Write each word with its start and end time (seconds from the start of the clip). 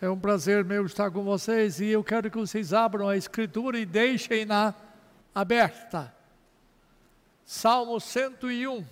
É 0.00 0.08
um 0.08 0.18
prazer 0.18 0.64
meu 0.64 0.86
estar 0.86 1.10
com 1.10 1.24
vocês 1.24 1.80
e 1.80 1.86
eu 1.86 2.04
quero 2.04 2.30
que 2.30 2.38
vocês 2.38 2.72
abram 2.72 3.08
a 3.08 3.16
Escritura 3.16 3.80
e 3.80 3.84
deixem-na 3.84 4.72
aberta. 5.34 6.14
Salmo 7.44 7.98
101. 7.98 8.86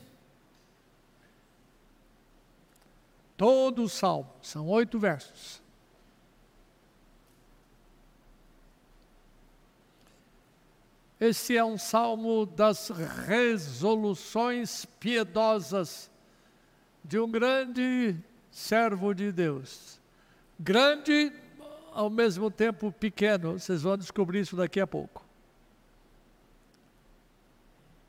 Todo 3.37 3.85
o 3.85 3.89
salmo, 3.89 4.33
são 4.43 4.67
oito 4.67 4.99
versos. 4.99 5.63
Este 11.21 11.57
é 11.57 11.65
um 11.65 11.79
salmo 11.79 12.47
das 12.47 12.89
resoluções 12.89 14.85
piedosas 14.99 16.11
de 17.05 17.21
um 17.21 17.31
grande 17.31 18.17
servo 18.51 19.15
de 19.15 19.31
Deus. 19.31 19.96
Grande, 20.59 21.33
ao 21.93 22.09
mesmo 22.09 22.51
tempo 22.51 22.91
pequeno, 22.91 23.59
vocês 23.59 23.83
vão 23.83 23.97
descobrir 23.97 24.41
isso 24.41 24.57
daqui 24.57 24.81
a 24.81 24.87
pouco. 24.87 25.25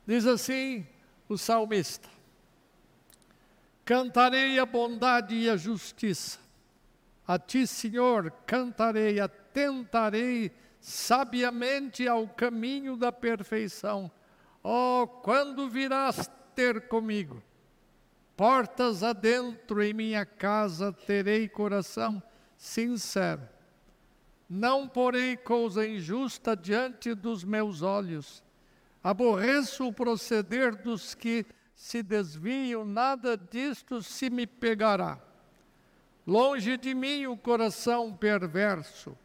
Diz 0.06 0.26
assim 0.26 0.86
o 1.28 1.36
salmista: 1.36 2.08
Cantarei 3.84 4.58
a 4.58 4.64
bondade 4.64 5.34
e 5.34 5.50
a 5.50 5.56
justiça. 5.56 6.38
A 7.26 7.38
ti, 7.38 7.66
Senhor, 7.66 8.30
cantarei, 8.46 9.20
atentarei 9.20 10.50
sabiamente 10.80 12.08
ao 12.08 12.26
caminho 12.26 12.96
da 12.96 13.12
perfeição. 13.12 14.10
Oh, 14.62 15.06
quando 15.22 15.68
virás 15.68 16.30
ter 16.54 16.88
comigo? 16.88 17.42
Portas 18.34 19.02
adentro 19.02 19.82
em 19.82 19.92
minha 19.92 20.24
casa 20.24 20.90
terei 20.92 21.46
coração 21.48 22.22
sincero. 22.58 23.48
Não 24.50 24.86
porei 24.86 25.34
coisa 25.34 25.88
injusta 25.88 26.54
diante 26.54 27.14
dos 27.14 27.42
meus 27.42 27.80
olhos. 27.80 28.42
Aborreço 29.02 29.86
o 29.86 29.92
proceder 29.92 30.76
dos 30.76 31.14
que 31.14 31.46
se 31.74 32.02
desviam, 32.02 32.84
nada 32.84 33.34
disto 33.34 34.02
se 34.02 34.28
me 34.28 34.46
pegará. 34.46 35.18
Longe 36.26 36.76
de 36.76 36.94
mim 36.94 37.24
o 37.24 37.36
coração 37.36 38.12
perverso 38.12 39.16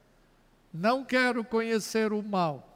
não 0.74 1.06
quero 1.06 1.44
conhecer 1.44 2.12
o 2.12 2.24
mal. 2.24 2.68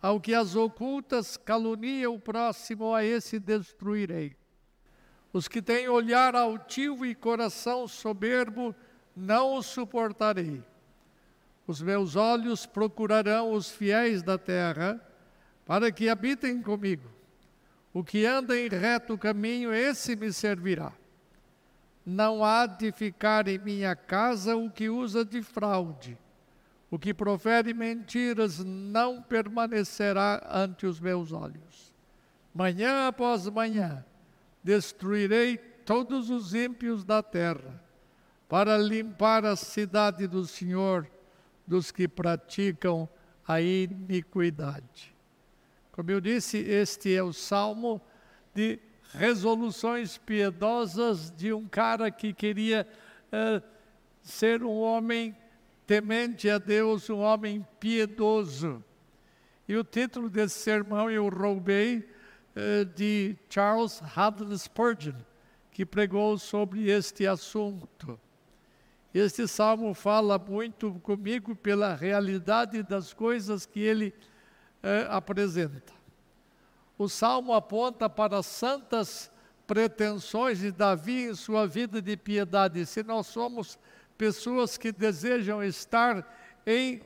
Ao 0.00 0.20
que 0.20 0.34
as 0.34 0.54
ocultas 0.54 1.38
calunia 1.38 2.10
o 2.10 2.18
próximo, 2.18 2.94
a 2.94 3.02
esse 3.02 3.38
destruirei. 3.38 4.36
Os 5.32 5.48
que 5.48 5.62
têm 5.62 5.88
olhar 5.88 6.36
altivo 6.36 7.06
e 7.06 7.14
coração 7.14 7.88
soberbo, 7.88 8.74
não 9.14 9.56
os 9.56 9.66
suportarei. 9.66 10.62
Os 11.66 11.80
meus 11.80 12.16
olhos 12.16 12.66
procurarão 12.66 13.52
os 13.52 13.70
fiéis 13.70 14.22
da 14.22 14.36
terra, 14.36 15.00
para 15.64 15.92
que 15.92 16.08
habitem 16.08 16.60
comigo. 16.60 17.08
O 17.92 18.02
que 18.02 18.26
anda 18.26 18.58
em 18.58 18.68
reto 18.68 19.16
caminho, 19.16 19.72
esse 19.72 20.16
me 20.16 20.32
servirá. 20.32 20.92
Não 22.04 22.44
há 22.44 22.66
de 22.66 22.90
ficar 22.90 23.46
em 23.46 23.58
minha 23.58 23.94
casa 23.94 24.56
o 24.56 24.70
que 24.70 24.88
usa 24.88 25.24
de 25.24 25.42
fraude 25.42 26.18
o 26.92 26.98
que 26.98 27.14
profere 27.14 27.72
mentiras 27.72 28.58
não 28.62 29.22
permanecerá 29.22 30.46
ante 30.52 30.84
os 30.84 31.00
meus 31.00 31.32
olhos. 31.32 31.90
Manhã 32.54 33.08
após 33.08 33.48
manhã 33.48 34.04
destruirei 34.62 35.56
todos 35.56 36.28
os 36.28 36.52
ímpios 36.52 37.02
da 37.02 37.22
terra, 37.22 37.81
para 38.52 38.76
limpar 38.76 39.46
a 39.46 39.56
cidade 39.56 40.26
do 40.26 40.44
Senhor 40.44 41.10
dos 41.66 41.90
que 41.90 42.06
praticam 42.06 43.08
a 43.48 43.62
iniquidade. 43.62 45.16
Como 45.90 46.10
eu 46.10 46.20
disse, 46.20 46.58
este 46.58 47.14
é 47.14 47.22
o 47.22 47.32
salmo 47.32 47.98
de 48.54 48.78
resoluções 49.14 50.18
piedosas 50.18 51.30
de 51.30 51.50
um 51.50 51.66
cara 51.66 52.10
que 52.10 52.34
queria 52.34 52.86
uh, 53.32 53.62
ser 54.20 54.62
um 54.62 54.80
homem 54.80 55.34
temente 55.86 56.50
a 56.50 56.58
Deus, 56.58 57.08
um 57.08 57.20
homem 57.20 57.66
piedoso. 57.80 58.84
E 59.66 59.74
o 59.74 59.82
título 59.82 60.28
desse 60.28 60.58
sermão 60.58 61.10
eu 61.10 61.26
roubei 61.30 62.06
uh, 62.54 62.84
de 62.84 63.34
Charles 63.48 64.02
Haddon 64.14 64.54
Spurgeon, 64.58 65.16
que 65.70 65.86
pregou 65.86 66.36
sobre 66.36 66.90
este 66.90 67.26
assunto. 67.26 68.20
Este 69.14 69.46
salmo 69.46 69.92
fala 69.92 70.38
muito 70.38 70.94
comigo 71.00 71.54
pela 71.54 71.94
realidade 71.94 72.82
das 72.82 73.12
coisas 73.12 73.66
que 73.66 73.80
ele 73.80 74.14
uh, 74.82 75.10
apresenta. 75.10 75.92
O 76.96 77.08
salmo 77.08 77.52
aponta 77.52 78.08
para 78.08 78.42
santas 78.42 79.30
pretensões 79.66 80.60
de 80.60 80.72
Davi 80.72 81.24
em 81.26 81.34
sua 81.34 81.66
vida 81.66 82.00
de 82.00 82.16
piedade. 82.16 82.86
Se 82.86 83.02
nós 83.02 83.26
somos 83.26 83.78
pessoas 84.16 84.78
que 84.78 84.90
desejam 84.90 85.62
estar 85.62 86.26
em 86.66 87.02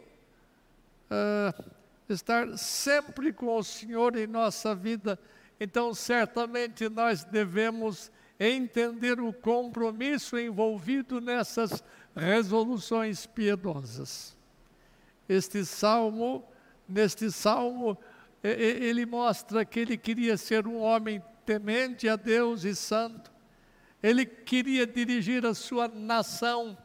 uh, 1.11 1.65
estar 2.09 2.57
sempre 2.57 3.33
com 3.33 3.57
o 3.57 3.65
Senhor 3.65 4.17
em 4.17 4.27
nossa 4.27 4.75
vida, 4.75 5.19
então 5.59 5.93
certamente 5.93 6.89
nós 6.89 7.25
devemos 7.25 8.11
entender 8.39 9.21
o 9.21 9.33
compromisso 9.33 10.39
envolvido 10.39 11.21
nessas 11.21 11.83
resoluções 12.15 13.27
piedosas. 13.27 14.37
Este 15.29 15.65
salmo, 15.65 16.45
neste 16.89 17.31
salmo, 17.31 17.99
ele 18.43 19.05
mostra 19.07 19.65
que 19.65 19.81
ele 19.81 19.97
queria 19.97 20.37
ser 20.37 20.67
um 20.67 20.79
homem 20.79 21.23
temente 21.45 22.09
a 22.09 22.17
Deus 22.17 22.65
e 22.65 22.75
santo. 22.75 23.33
Ele 24.03 24.25
queria 24.25 24.87
dirigir 24.87 25.45
a 25.47 25.55
sua 25.55 25.89
nação 25.89 26.77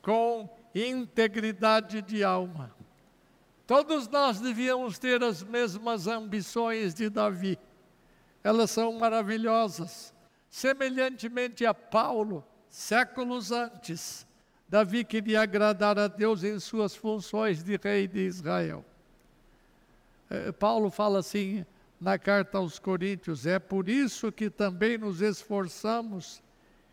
com 0.00 0.48
integridade 0.74 2.00
de 2.02 2.24
alma. 2.24 2.74
Todos 3.66 4.08
nós 4.08 4.40
devíamos 4.40 4.98
ter 4.98 5.22
as 5.22 5.42
mesmas 5.42 6.06
ambições 6.06 6.94
de 6.94 7.08
Davi. 7.08 7.58
Elas 8.42 8.70
são 8.70 8.92
maravilhosas. 8.98 10.14
Semelhantemente 10.52 11.64
a 11.64 11.72
Paulo, 11.72 12.44
séculos 12.68 13.50
antes, 13.50 14.26
Davi 14.68 15.02
queria 15.02 15.40
agradar 15.40 15.98
a 15.98 16.06
Deus 16.06 16.44
em 16.44 16.60
suas 16.60 16.94
funções 16.94 17.62
de 17.62 17.80
rei 17.82 18.06
de 18.06 18.26
Israel. 18.26 18.84
É, 20.28 20.52
Paulo 20.52 20.90
fala 20.90 21.20
assim 21.20 21.64
na 21.98 22.18
carta 22.18 22.58
aos 22.58 22.78
Coríntios: 22.78 23.46
é 23.46 23.58
por 23.58 23.88
isso 23.88 24.30
que 24.30 24.50
também 24.50 24.98
nos 24.98 25.22
esforçamos 25.22 26.42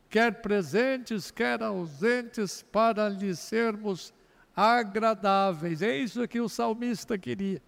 quer 0.10 0.42
presentes, 0.42 1.30
quer 1.30 1.62
ausentes, 1.62 2.62
para 2.62 3.10
lhe 3.10 3.36
sermos 3.36 4.14
agradáveis. 4.56 5.82
É 5.82 5.98
isso 5.98 6.26
que 6.30 6.40
o 6.40 6.48
salmista 6.48 7.18
queria. 7.18 7.62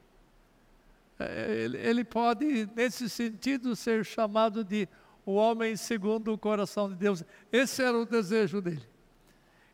É, 1.20 1.70
ele 1.84 2.06
pode, 2.06 2.70
nesse 2.74 3.10
sentido, 3.10 3.76
ser 3.76 4.06
chamado 4.06 4.64
de 4.64 4.88
o 5.26 5.34
homem 5.34 5.76
segundo 5.76 6.34
o 6.34 6.38
coração 6.38 6.90
de 6.90 6.96
Deus. 6.96 7.24
Esse 7.52 7.84
era 7.84 7.98
o 7.98 8.06
desejo 8.06 8.62
dele. 8.62 8.88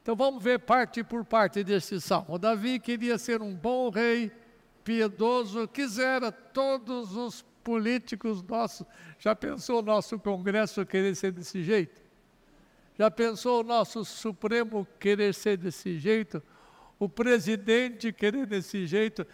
Então 0.01 0.15
vamos 0.15 0.41
ver 0.41 0.59
parte 0.59 1.03
por 1.03 1.25
parte 1.25 1.63
deste 1.63 1.99
salmo. 1.99 2.39
Davi 2.39 2.79
queria 2.79 3.17
ser 3.17 3.41
um 3.41 3.53
bom 3.53 3.89
rei, 3.89 4.31
piedoso, 4.83 5.67
quisera 5.67 6.31
todos 6.31 7.15
os 7.15 7.45
políticos 7.63 8.41
nossos. 8.41 8.87
Já 9.19 9.35
pensou 9.35 9.79
o 9.79 9.81
nosso 9.81 10.17
Congresso 10.17 10.85
querer 10.85 11.13
ser 11.15 11.33
desse 11.33 11.61
jeito? 11.61 12.01
Já 12.97 13.11
pensou 13.11 13.59
o 13.59 13.63
nosso 13.63 14.05
Supremo 14.05 14.87
querer 14.97 15.33
ser 15.33 15.57
desse 15.57 15.99
jeito? 15.99 16.41
O 16.97 17.09
presidente 17.09 18.13
querer 18.13 18.45
desse 18.45 18.87
jeito? 18.87 19.27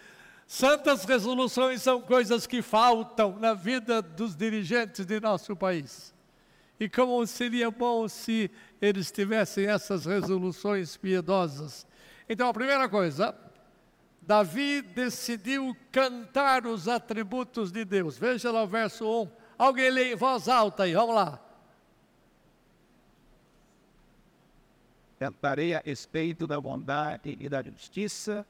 Santas 0.53 1.03
resoluções 1.03 1.81
são 1.81 2.00
coisas 2.00 2.45
que 2.45 2.61
faltam 2.61 3.39
na 3.39 3.55
vida 3.55 4.03
dos 4.03 4.35
dirigentes 4.35 5.03
de 5.03 5.19
nosso 5.19 5.55
país. 5.55 6.13
E 6.79 6.88
como 6.88 7.25
seria 7.25 7.71
bom 7.71 8.07
se 8.07 8.51
eles 8.79 9.11
tivessem 9.11 9.65
essas 9.65 10.05
resoluções 10.05 10.95
piedosas. 10.95 11.88
Então, 12.29 12.47
a 12.47 12.53
primeira 12.53 12.88
coisa, 12.88 13.35
Davi 14.21 14.83
decidiu 14.83 15.75
cantar 15.91 16.67
os 16.67 16.88
atributos 16.88 17.71
de 17.71 17.83
Deus. 17.83 18.15
Veja 18.15 18.51
lá 18.51 18.61
o 18.61 18.67
verso 18.67 19.23
1. 19.23 19.31
Alguém 19.57 19.89
lê 19.89 20.13
em 20.13 20.15
voz 20.15 20.47
alta 20.47 20.83
aí, 20.83 20.94
vamos 20.94 21.15
lá. 21.15 21.39
Cantarei 25.17 25.73
a 25.73 25.81
respeito 25.83 26.45
da 26.45 26.61
bondade 26.61 27.35
e 27.39 27.50
da 27.50 27.63
justiça. 27.63 28.45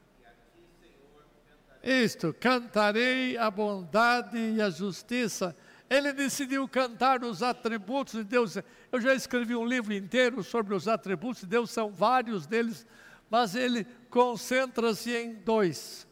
Isto, 1.84 2.34
cantarei 2.40 3.36
a 3.36 3.50
bondade 3.50 4.38
e 4.38 4.62
a 4.62 4.70
justiça. 4.70 5.54
Ele 5.90 6.14
decidiu 6.14 6.66
cantar 6.66 7.22
os 7.22 7.42
atributos 7.42 8.14
de 8.14 8.24
Deus. 8.24 8.56
Eu 8.90 9.00
já 9.02 9.14
escrevi 9.14 9.54
um 9.54 9.66
livro 9.66 9.92
inteiro 9.92 10.42
sobre 10.42 10.74
os 10.74 10.88
atributos 10.88 11.42
de 11.42 11.46
Deus, 11.46 11.70
são 11.70 11.90
vários 11.90 12.46
deles, 12.46 12.86
mas 13.28 13.54
ele 13.54 13.86
concentra-se 14.08 15.14
em 15.14 15.34
dois. 15.34 16.06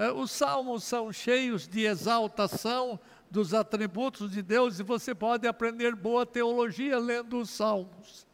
Eh, 0.00 0.10
os 0.10 0.32
salmos 0.32 0.82
são 0.82 1.12
cheios 1.12 1.68
de 1.68 1.84
exaltação 1.84 2.98
dos 3.30 3.54
atributos 3.54 4.32
de 4.32 4.42
Deus 4.42 4.80
e 4.80 4.82
você 4.82 5.14
pode 5.14 5.46
aprender 5.46 5.94
boa 5.94 6.26
teologia 6.26 6.98
lendo 6.98 7.38
os 7.38 7.50
salmos. 7.50 8.26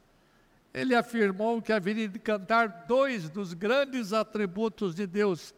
Ele 0.73 0.95
afirmou 0.95 1.61
que 1.61 1.75
haveria 1.75 2.09
de 2.09 2.19
cantar 2.19 2.87
dois 2.89 3.29
dos 3.29 3.53
grandes 3.53 4.15
atributos 4.15 4.95
de 4.95 5.07
Deus, 5.07 5.55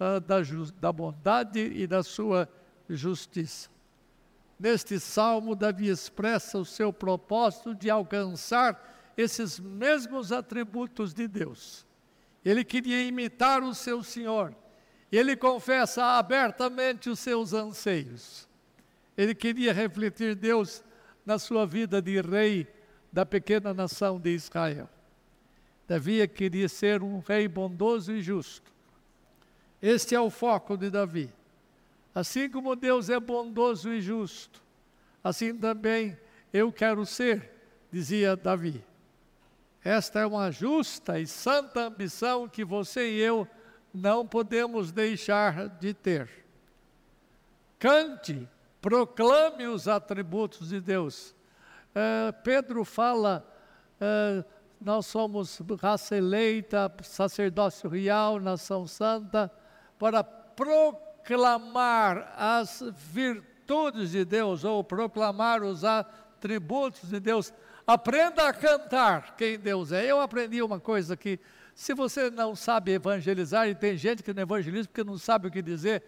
uh, 0.00 0.20
da, 0.20 0.36
da 0.80 0.92
bondade 0.92 1.60
e 1.60 1.86
da 1.86 2.02
sua 2.02 2.48
justiça. 2.88 3.68
Neste 4.58 5.00
salmo, 5.00 5.54
Davi 5.54 5.88
expressa 5.88 6.58
o 6.58 6.64
seu 6.64 6.92
propósito 6.92 7.74
de 7.74 7.90
alcançar 7.90 9.12
esses 9.16 9.58
mesmos 9.58 10.32
atributos 10.32 11.12
de 11.12 11.26
Deus. 11.26 11.86
Ele 12.44 12.64
queria 12.64 13.02
imitar 13.02 13.62
o 13.62 13.74
seu 13.74 14.02
Senhor. 14.02 14.54
Ele 15.10 15.36
confessa 15.36 16.04
abertamente 16.18 17.08
os 17.08 17.18
seus 17.18 17.52
anseios. 17.52 18.48
Ele 19.16 19.34
queria 19.34 19.72
refletir 19.72 20.34
Deus 20.34 20.82
na 21.24 21.38
sua 21.38 21.64
vida 21.66 22.02
de 22.02 22.20
rei 22.20 22.66
da 23.12 23.24
pequena 23.24 23.72
nação 23.72 24.18
de 24.18 24.30
Israel. 24.34 24.88
Davi 25.86 26.26
queria 26.26 26.68
ser 26.68 27.02
um 27.02 27.20
rei 27.20 27.46
bondoso 27.46 28.12
e 28.12 28.20
justo. 28.20 28.73
Este 29.86 30.14
é 30.14 30.20
o 30.20 30.30
foco 30.30 30.78
de 30.78 30.88
Davi. 30.88 31.30
Assim 32.14 32.48
como 32.48 32.74
Deus 32.74 33.10
é 33.10 33.20
bondoso 33.20 33.92
e 33.92 34.00
justo, 34.00 34.62
assim 35.22 35.54
também 35.54 36.16
eu 36.50 36.72
quero 36.72 37.04
ser, 37.04 37.52
dizia 37.92 38.34
Davi. 38.34 38.82
Esta 39.84 40.20
é 40.20 40.26
uma 40.26 40.50
justa 40.50 41.20
e 41.20 41.26
santa 41.26 41.82
ambição 41.82 42.48
que 42.48 42.64
você 42.64 43.10
e 43.10 43.20
eu 43.20 43.46
não 43.92 44.26
podemos 44.26 44.90
deixar 44.90 45.68
de 45.68 45.92
ter. 45.92 46.30
Cante, 47.78 48.48
proclame 48.80 49.66
os 49.66 49.86
atributos 49.86 50.70
de 50.70 50.80
Deus. 50.80 51.36
Uh, 51.90 52.32
Pedro 52.42 52.86
fala, 52.86 53.46
uh, 54.00 54.42
nós 54.80 55.04
somos 55.04 55.60
raça 55.78 56.16
eleita, 56.16 56.90
sacerdócio 57.02 57.90
real, 57.90 58.40
nação 58.40 58.86
santa, 58.86 59.52
para 59.98 60.24
proclamar 60.24 62.34
as 62.36 62.82
virtudes 62.96 64.10
de 64.10 64.24
Deus, 64.24 64.64
ou 64.64 64.84
proclamar 64.84 65.62
os 65.62 65.84
atributos 65.84 67.08
de 67.08 67.20
Deus. 67.20 67.52
Aprenda 67.86 68.48
a 68.48 68.52
cantar 68.52 69.36
quem 69.36 69.58
Deus 69.58 69.92
é. 69.92 70.10
Eu 70.10 70.20
aprendi 70.20 70.62
uma 70.62 70.80
coisa 70.80 71.16
que, 71.16 71.38
se 71.74 71.94
você 71.94 72.30
não 72.30 72.56
sabe 72.56 72.92
evangelizar, 72.92 73.68
e 73.68 73.74
tem 73.74 73.96
gente 73.96 74.22
que 74.22 74.32
não 74.32 74.42
evangeliza 74.42 74.88
porque 74.88 75.04
não 75.04 75.18
sabe 75.18 75.48
o 75.48 75.50
que 75.50 75.60
dizer, 75.60 76.02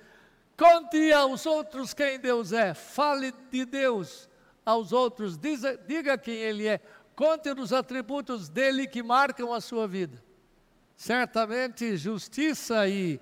conte 0.56 1.12
aos 1.12 1.44
outros 1.44 1.92
quem 1.92 2.18
Deus 2.18 2.52
é, 2.52 2.72
fale 2.72 3.32
de 3.50 3.64
Deus 3.64 4.28
aos 4.64 4.92
outros, 4.92 5.38
diga, 5.38 6.18
quem 6.18 6.34
Ele 6.34 6.66
é, 6.66 6.80
conte 7.14 7.50
os 7.50 7.72
atributos 7.72 8.48
dele 8.48 8.86
que 8.86 9.02
marcam 9.02 9.52
a 9.52 9.60
sua 9.60 9.86
vida. 9.86 10.22
Certamente, 10.96 11.96
justiça 11.96 12.88
e 12.88 13.20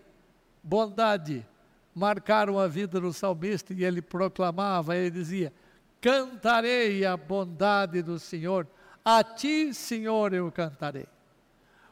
bondade 0.64 1.46
marcaram 1.94 2.58
a 2.58 2.66
vida 2.66 2.98
do 3.00 3.12
salmista 3.12 3.72
e 3.72 3.84
ele 3.84 4.02
proclamava, 4.02 4.96
ele 4.96 5.10
dizia: 5.10 5.52
Cantarei 6.00 7.04
a 7.04 7.16
bondade 7.16 8.02
do 8.02 8.18
Senhor, 8.18 8.66
a 9.04 9.22
ti, 9.22 9.72
Senhor, 9.72 10.32
eu 10.32 10.50
cantarei. 10.50 11.06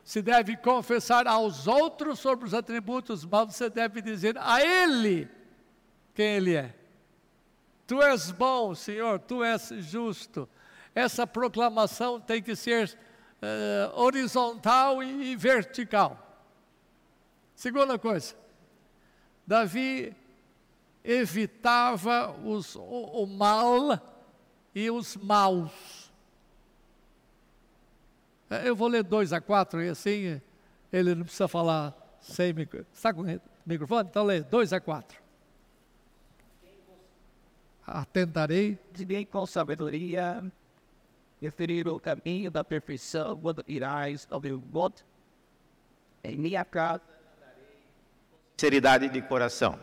Se 0.02 0.20
deve 0.20 0.56
confessar 0.56 1.28
aos 1.28 1.68
outros 1.68 2.18
sobre 2.18 2.46
os 2.46 2.54
atributos, 2.54 3.24
mas 3.24 3.54
você 3.54 3.70
deve 3.70 4.02
dizer 4.02 4.36
a 4.38 4.60
Ele 4.60 5.28
quem 6.14 6.34
Ele 6.34 6.56
é. 6.56 6.74
Tu 7.86 8.02
és 8.02 8.32
bom, 8.32 8.74
Senhor, 8.74 9.20
tu 9.20 9.44
és 9.44 9.68
justo. 9.78 10.48
Essa 10.94 11.26
proclamação 11.26 12.20
tem 12.20 12.42
que 12.42 12.56
ser 12.56 12.98
uh, 13.42 14.00
horizontal 14.00 15.02
e 15.02 15.36
vertical. 15.36 16.18
Segunda 17.54 17.98
coisa, 17.98 18.34
Davi 19.52 20.16
evitava 21.04 22.34
os, 22.42 22.74
o, 22.74 22.80
o 22.80 23.26
mal 23.26 24.00
e 24.74 24.90
os 24.90 25.14
maus. 25.14 26.10
É, 28.48 28.66
eu 28.66 28.74
vou 28.74 28.88
ler 28.88 29.02
dois 29.02 29.30
a 29.30 29.42
quatro 29.42 29.82
e 29.82 29.90
assim 29.90 30.40
ele 30.90 31.14
não 31.14 31.24
precisa 31.24 31.46
falar 31.48 31.94
sem 32.18 32.54
microfone. 32.54 32.88
Está 32.94 33.12
com 33.12 33.24
microfone? 33.66 34.08
Então 34.08 34.24
lê 34.24 34.40
dois 34.40 34.72
a 34.72 34.80
quatro. 34.80 35.20
Atentarei. 37.86 38.78
Direi 38.90 39.26
com 39.26 39.44
sabedoria, 39.44 40.50
referir 41.42 41.86
o 41.88 42.00
caminho 42.00 42.50
da 42.50 42.64
perfeição 42.64 43.38
quando 43.38 43.62
irás 43.68 44.26
ao 44.30 44.40
meu 44.40 44.62
monte. 44.72 45.04
Em 46.24 46.38
minha 46.38 46.64
casa 46.64 47.11
sinceridade 48.62 49.08
de 49.08 49.20
coração. 49.20 49.76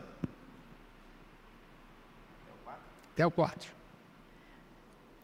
Até 3.13 3.25
o 3.25 3.31
4. 3.31 3.69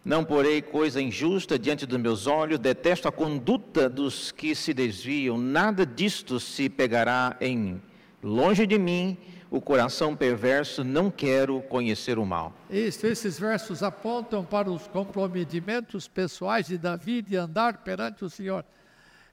Não 0.04 0.26
porei 0.26 0.62
coisa 0.62 1.02
injusta 1.02 1.58
diante 1.58 1.86
dos 1.86 1.98
meus 1.98 2.28
olhos, 2.28 2.60
detesto 2.60 3.08
a 3.08 3.14
conduta 3.14 3.90
dos 3.90 4.30
que 4.30 4.54
se 4.54 4.74
desviam, 4.74 5.38
nada 5.38 5.86
disto 5.86 6.38
se 6.38 6.68
pegará 6.68 7.38
em 7.40 7.58
mim. 7.58 7.82
Longe 8.22 8.68
de 8.68 8.78
mim 8.78 9.18
o 9.50 9.62
coração 9.62 10.18
perverso, 10.18 10.84
não 10.84 11.10
quero 11.10 11.62
conhecer 11.62 12.20
o 12.20 12.26
mal. 12.26 12.54
Isso, 12.70 13.08
esses 13.08 13.40
versos 13.40 13.82
apontam 13.82 14.44
para 14.44 14.70
os 14.70 14.86
comprometimentos 14.88 16.10
pessoais 16.10 16.68
de 16.68 16.78
Davi 16.78 17.22
de 17.22 17.38
andar 17.38 17.78
perante 17.86 18.26
o 18.26 18.30
Senhor. 18.30 18.66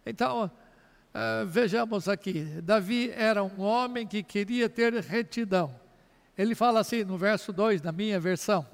Então, 0.07 0.49
Uh, 1.15 1.45
vejamos 1.47 2.09
aqui, 2.09 2.43
Davi 2.63 3.11
era 3.11 3.45
um 3.45 3.61
homem 3.61 4.07
que 4.07 4.23
queria 4.23 4.67
ter 4.67 4.95
retidão. 4.95 5.75
Ele 6.39 6.55
fala 6.55 6.81
assim 6.81 7.05
no 7.05 7.19
verso 7.19 7.53
2 7.53 7.83
da 7.83 7.93
minha 7.93 8.19
versão, 8.19 8.67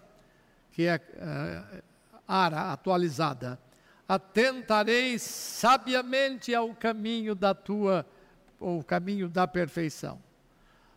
que 0.70 0.84
é 0.84 0.96
uh, 0.96 1.82
ara 2.28 2.72
atualizada: 2.72 3.58
Atentarei 4.06 5.18
sabiamente 5.18 6.54
ao 6.54 6.72
caminho 6.76 7.34
da 7.34 7.54
tua, 7.54 8.06
ou 8.60 8.84
caminho 8.84 9.28
da 9.28 9.48
perfeição. 9.48 10.22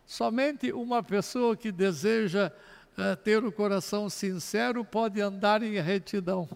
Somente 0.06 0.72
uma 0.72 1.02
pessoa 1.02 1.56
que 1.56 1.72
deseja 1.72 2.52
uh, 2.96 3.16
ter 3.16 3.44
o 3.44 3.50
coração 3.50 4.08
sincero 4.08 4.84
pode 4.84 5.20
andar 5.20 5.60
em 5.64 5.80
retidão. 5.80 6.48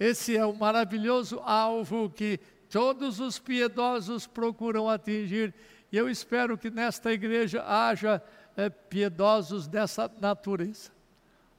Esse 0.00 0.36
é 0.36 0.44
o 0.44 0.52
maravilhoso 0.52 1.40
alvo 1.44 2.10
que 2.10 2.40
todos 2.70 3.20
os 3.20 3.38
piedosos 3.38 4.26
procuram 4.26 4.88
atingir. 4.88 5.54
E 5.90 5.96
eu 5.96 6.08
espero 6.08 6.58
que 6.58 6.70
nesta 6.70 7.12
igreja 7.12 7.64
haja 7.64 8.22
é, 8.56 8.68
piedosos 8.68 9.66
dessa 9.66 10.10
natureza. 10.20 10.90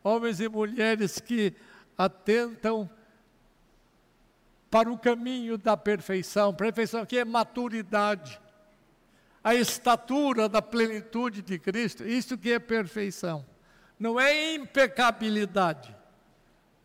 Homens 0.04 0.40
e 0.40 0.48
mulheres 0.48 1.20
que 1.20 1.54
atentam 1.98 2.90
para 4.70 4.92
o 4.92 4.98
caminho 4.98 5.58
da 5.58 5.78
perfeição. 5.78 6.54
Perfeição 6.54 7.06
que 7.06 7.18
é 7.18 7.26
maturidade. 7.26 8.40
A 9.44 9.56
estatura 9.56 10.50
da 10.50 10.62
plenitude 10.62 11.42
de 11.42 11.58
Cristo. 11.58 12.06
Isso 12.06 12.38
que 12.38 12.52
é 12.52 12.60
perfeição. 12.60 13.46
Não 14.00 14.20
é 14.20 14.54
impecabilidade, 14.54 15.96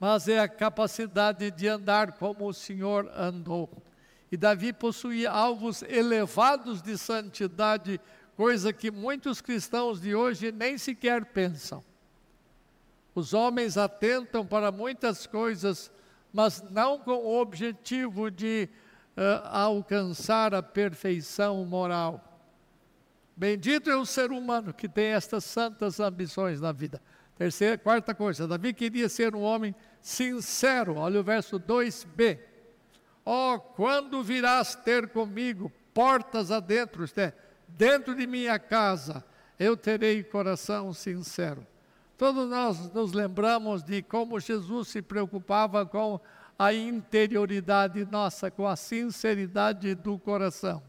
mas 0.01 0.29
é 0.29 0.39
a 0.39 0.49
capacidade 0.49 1.51
de 1.51 1.69
andar 1.69 2.13
como 2.13 2.47
o 2.47 2.55
Senhor 2.55 3.11
andou. 3.15 3.69
E 4.33 4.37
Davi 4.39 4.73
possuía 4.73 5.31
alvos 5.31 5.83
elevados 5.83 6.81
de 6.81 6.97
santidade, 6.97 8.01
coisa 8.35 8.73
que 8.73 8.91
muitos 8.91 9.43
cristãos 9.43 10.01
de 10.01 10.15
hoje 10.15 10.51
nem 10.51 10.79
sequer 10.79 11.27
pensam. 11.27 11.85
Os 13.15 13.35
homens 13.35 13.77
atentam 13.77 14.47
para 14.47 14.73
muitas 14.73 15.27
coisas, 15.27 15.93
mas 16.33 16.63
não 16.71 16.99
com 16.99 17.13
o 17.13 17.39
objetivo 17.39 18.31
de 18.31 18.71
uh, 19.19 19.47
alcançar 19.49 20.55
a 20.55 20.63
perfeição 20.63 21.63
moral. 21.67 22.41
Bendito 23.37 23.91
é 23.91 23.97
o 23.97 24.07
ser 24.07 24.33
humano 24.33 24.73
que 24.73 24.89
tem 24.89 25.09
estas 25.09 25.45
santas 25.45 26.01
ambições 26.01 26.59
na 26.59 26.73
vida. 26.73 27.03
Terceira, 27.37 27.77
quarta 27.77 28.15
coisa, 28.15 28.49
Davi 28.49 28.73
queria 28.73 29.11
ser 29.11 29.37
um 29.37 29.43
homem 29.43 29.75
sincero. 30.01 30.97
Olha 30.97 31.21
o 31.21 31.23
verso 31.23 31.61
2b. 31.61 32.52
Oh, 33.25 33.59
quando 33.59 34.23
virás 34.23 34.75
ter 34.75 35.09
comigo, 35.09 35.71
portas 35.95 36.51
adentro, 36.51 37.05
isto 37.05 37.19
é, 37.19 37.33
dentro 37.69 38.15
de 38.15 38.27
minha 38.27 38.59
casa, 38.59 39.25
eu 39.59 39.77
terei 39.77 40.23
coração 40.25 40.93
sincero. 40.93 41.67
Todos 42.19 42.49
nós 42.49 42.93
nos 42.93 43.13
lembramos 43.13 43.83
de 43.83 44.03
como 44.03 44.39
Jesus 44.41 44.89
se 44.89 45.03
preocupava 45.03 45.85
com 45.87 46.21
a 46.59 46.73
interioridade 46.73 48.05
nossa, 48.11 48.51
com 48.51 48.67
a 48.67 48.77
sinceridade 48.77 49.95
do 49.95 50.19
coração. 50.19 50.83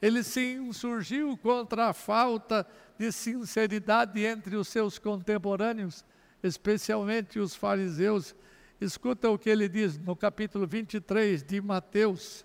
ele 0.00 0.22
se 0.22 0.54
insurgiu 0.54 1.36
contra 1.38 1.88
a 1.88 1.92
falta 1.94 2.66
de 2.98 3.10
sinceridade 3.10 4.22
entre 4.24 4.54
os 4.54 4.68
seus 4.68 4.98
contemporâneos, 4.98 6.04
especialmente 6.42 7.38
os 7.38 7.54
fariseus. 7.54 8.34
Escuta 8.80 9.30
o 9.30 9.38
que 9.38 9.48
ele 9.48 9.68
diz 9.68 9.98
no 9.98 10.16
capítulo 10.16 10.66
23 10.66 11.42
de 11.42 11.60
Mateus. 11.60 12.44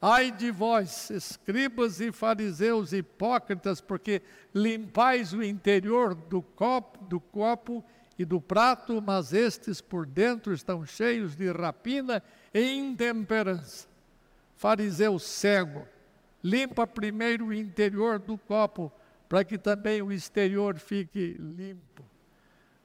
Ai 0.00 0.30
de 0.30 0.50
vós, 0.50 1.10
escribas 1.10 2.00
e 2.00 2.12
fariseus 2.12 2.92
hipócritas, 2.92 3.80
porque 3.80 4.22
limpais 4.54 5.32
o 5.32 5.42
interior 5.42 6.14
do 6.14 6.42
copo, 6.42 7.04
do 7.04 7.18
copo 7.18 7.84
e 8.18 8.24
do 8.24 8.40
prato, 8.40 9.02
mas 9.02 9.32
estes 9.32 9.80
por 9.80 10.06
dentro 10.06 10.52
estão 10.52 10.84
cheios 10.84 11.36
de 11.36 11.50
rapina 11.50 12.22
e 12.52 12.74
intemperança. 12.74 13.86
Fariseu 14.54 15.18
cego, 15.18 15.86
limpa 16.42 16.86
primeiro 16.86 17.46
o 17.46 17.54
interior 17.54 18.18
do 18.18 18.38
copo, 18.38 18.92
para 19.28 19.44
que 19.44 19.58
também 19.58 20.00
o 20.00 20.12
exterior 20.12 20.78
fique 20.78 21.36
limpo. 21.38 22.04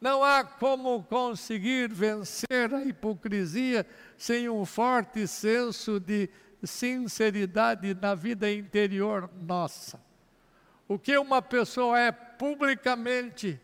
Não 0.02 0.24
há 0.24 0.44
como 0.44 1.04
conseguir 1.04 1.94
vencer 1.94 2.74
a 2.74 2.84
hipocrisia 2.84 3.86
sem 4.18 4.50
um 4.50 4.66
forte 4.66 5.28
senso 5.28 6.00
de 6.00 6.28
sinceridade 6.64 7.94
na 7.94 8.16
vida 8.16 8.52
interior 8.52 9.30
nossa. 9.40 10.04
O 10.88 10.98
que 10.98 11.16
uma 11.16 11.40
pessoa 11.40 12.00
é 12.00 12.12
publicamente 12.12 13.62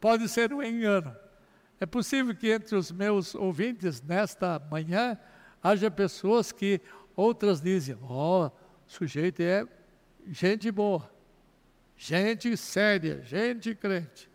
pode 0.00 0.26
ser 0.26 0.54
um 0.54 0.62
engano. 0.62 1.14
É 1.78 1.84
possível 1.84 2.34
que 2.34 2.50
entre 2.50 2.74
os 2.74 2.90
meus 2.90 3.34
ouvintes 3.34 4.00
nesta 4.00 4.58
manhã 4.70 5.18
haja 5.62 5.90
pessoas 5.90 6.50
que 6.50 6.80
outras 7.14 7.60
dizem: 7.60 7.96
ó, 8.02 8.46
oh, 8.46 8.46
o 8.46 8.52
sujeito 8.86 9.42
é 9.42 9.66
gente 10.26 10.70
boa, 10.70 11.12
gente 11.94 12.56
séria, 12.56 13.22
gente 13.22 13.74
crente. 13.74 14.27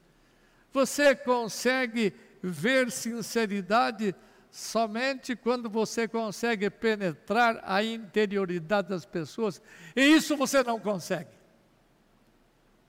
Você 0.73 1.15
consegue 1.15 2.13
ver 2.41 2.91
sinceridade 2.91 4.15
somente 4.51 5.35
quando 5.35 5.69
você 5.69 6.07
consegue 6.07 6.69
penetrar 6.69 7.61
a 7.63 7.83
interioridade 7.83 8.89
das 8.89 9.05
pessoas, 9.05 9.61
e 9.95 10.01
isso 10.01 10.35
você 10.35 10.63
não 10.63 10.79
consegue. 10.79 11.29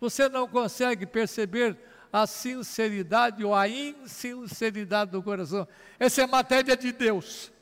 Você 0.01 0.29
não 0.29 0.49
consegue 0.49 1.07
perceber 1.07 1.79
a 2.13 2.27
sinceridade 2.27 3.45
ou 3.45 3.55
a 3.55 3.69
insinceridade 3.69 5.11
do 5.11 5.23
coração. 5.23 5.67
Essa 5.99 6.23
é 6.23 6.27
matéria 6.27 6.77
de 6.77 6.93
Deus. 6.93 7.53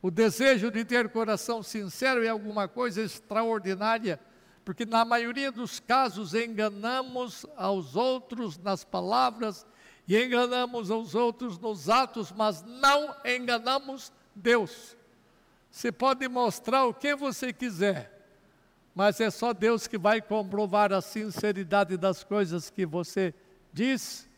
O 0.00 0.10
desejo 0.10 0.70
de 0.70 0.84
ter 0.84 1.08
coração 1.08 1.62
sincero 1.62 2.24
é 2.24 2.28
alguma 2.28 2.68
coisa 2.68 3.02
extraordinária, 3.02 4.18
porque 4.68 4.84
na 4.84 5.02
maioria 5.02 5.50
dos 5.50 5.80
casos 5.80 6.34
enganamos 6.34 7.46
aos 7.56 7.96
outros 7.96 8.58
nas 8.58 8.84
palavras 8.84 9.66
e 10.06 10.14
enganamos 10.22 10.90
aos 10.90 11.14
outros 11.14 11.58
nos 11.58 11.88
atos, 11.88 12.30
mas 12.30 12.62
não 12.62 13.16
enganamos 13.24 14.12
Deus. 14.34 14.94
Você 15.70 15.90
pode 15.90 16.28
mostrar 16.28 16.84
o 16.84 16.92
que 16.92 17.16
você 17.16 17.50
quiser, 17.50 18.28
mas 18.94 19.18
é 19.22 19.30
só 19.30 19.54
Deus 19.54 19.86
que 19.86 19.96
vai 19.96 20.20
comprovar 20.20 20.92
a 20.92 21.00
sinceridade 21.00 21.96
das 21.96 22.22
coisas 22.22 22.68
que 22.68 22.84
você 22.84 23.34
diz, 23.72 24.28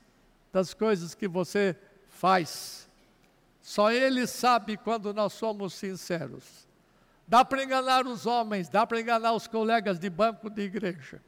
das 0.52 0.72
coisas 0.72 1.12
que 1.12 1.26
você 1.26 1.76
faz. 2.08 2.88
Só 3.60 3.90
Ele 3.90 4.28
sabe 4.28 4.76
quando 4.76 5.12
nós 5.12 5.32
somos 5.32 5.74
sinceros. 5.74 6.69
Dá 7.30 7.44
para 7.44 7.62
enganar 7.62 8.08
os 8.08 8.26
homens, 8.26 8.68
dá 8.68 8.84
para 8.84 9.00
enganar 9.00 9.34
os 9.34 9.46
colegas 9.46 10.00
de 10.00 10.10
banco 10.10 10.50
de 10.50 10.62
igreja, 10.62 11.22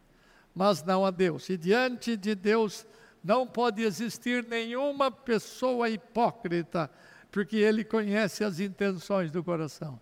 mas 0.52 0.82
não 0.82 1.06
a 1.06 1.12
Deus. 1.12 1.48
E 1.48 1.56
diante 1.56 2.16
de 2.16 2.34
Deus 2.34 2.84
não 3.22 3.46
pode 3.46 3.84
existir 3.84 4.44
nenhuma 4.48 5.12
pessoa 5.12 5.88
hipócrita, 5.88 6.90
porque 7.30 7.56
Ele 7.56 7.84
conhece 7.84 8.42
as 8.42 8.58
intenções 8.58 9.30
do 9.30 9.44
coração. 9.44 10.00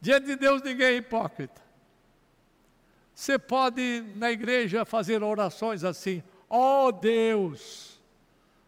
Diante 0.00 0.26
de 0.26 0.34
Deus 0.34 0.62
ninguém 0.62 0.86
é 0.88 0.96
hipócrita. 0.96 1.62
Você 3.14 3.38
pode 3.38 4.04
na 4.16 4.32
igreja 4.32 4.84
fazer 4.84 5.22
orações 5.22 5.84
assim: 5.84 6.24
ó 6.50 6.88
oh 6.88 6.90
Deus, 6.90 8.02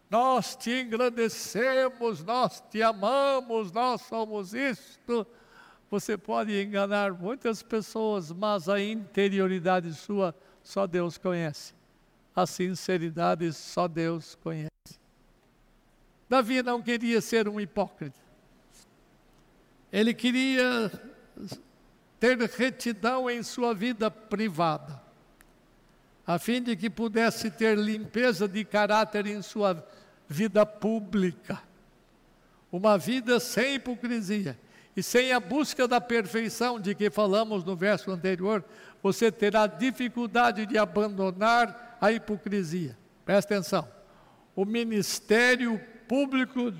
nós 0.09 0.55
te 0.55 0.71
engrandecemos, 0.81 2.23
nós 2.23 2.63
te 2.71 2.81
amamos, 2.81 3.69
nós 3.73 3.99
somos 4.03 4.53
isto. 4.53 5.27
Você 5.91 6.17
pode 6.17 6.57
enganar 6.63 7.11
muitas 7.11 7.61
pessoas, 7.61 8.31
mas 8.31 8.69
a 8.69 8.79
interioridade 8.79 9.93
sua 9.93 10.33
só 10.63 10.87
Deus 10.87 11.17
conhece. 11.17 11.73
A 12.33 12.47
sinceridade 12.47 13.51
só 13.51 13.89
Deus 13.89 14.35
conhece. 14.41 14.69
Davi 16.29 16.63
não 16.63 16.81
queria 16.81 17.19
ser 17.19 17.49
um 17.49 17.59
hipócrita. 17.59 18.17
Ele 19.91 20.13
queria 20.13 20.89
ter 22.17 22.37
retidão 22.39 23.29
em 23.29 23.43
sua 23.43 23.73
vida 23.73 24.09
privada, 24.09 25.01
a 26.25 26.39
fim 26.39 26.63
de 26.63 26.77
que 26.77 26.89
pudesse 26.89 27.51
ter 27.51 27.77
limpeza 27.77 28.47
de 28.47 28.63
caráter 28.63 29.27
em 29.27 29.41
sua 29.41 29.85
vida 30.29 30.65
pública. 30.65 31.61
Uma 32.71 32.97
vida 32.97 33.41
sem 33.41 33.75
hipocrisia 33.75 34.57
e 34.95 35.01
sem 35.01 35.31
a 35.31 35.39
busca 35.39 35.87
da 35.87 36.01
perfeição 36.01 36.79
de 36.79 36.93
que 36.93 37.09
falamos 37.09 37.63
no 37.63 37.75
verso 37.75 38.11
anterior, 38.11 38.63
você 39.01 39.31
terá 39.31 39.65
dificuldade 39.67 40.65
de 40.65 40.77
abandonar 40.77 41.97
a 41.99 42.11
hipocrisia. 42.11 42.97
Presta 43.25 43.53
atenção. 43.53 43.87
O 44.55 44.65
ministério 44.65 45.79
público 46.07 46.73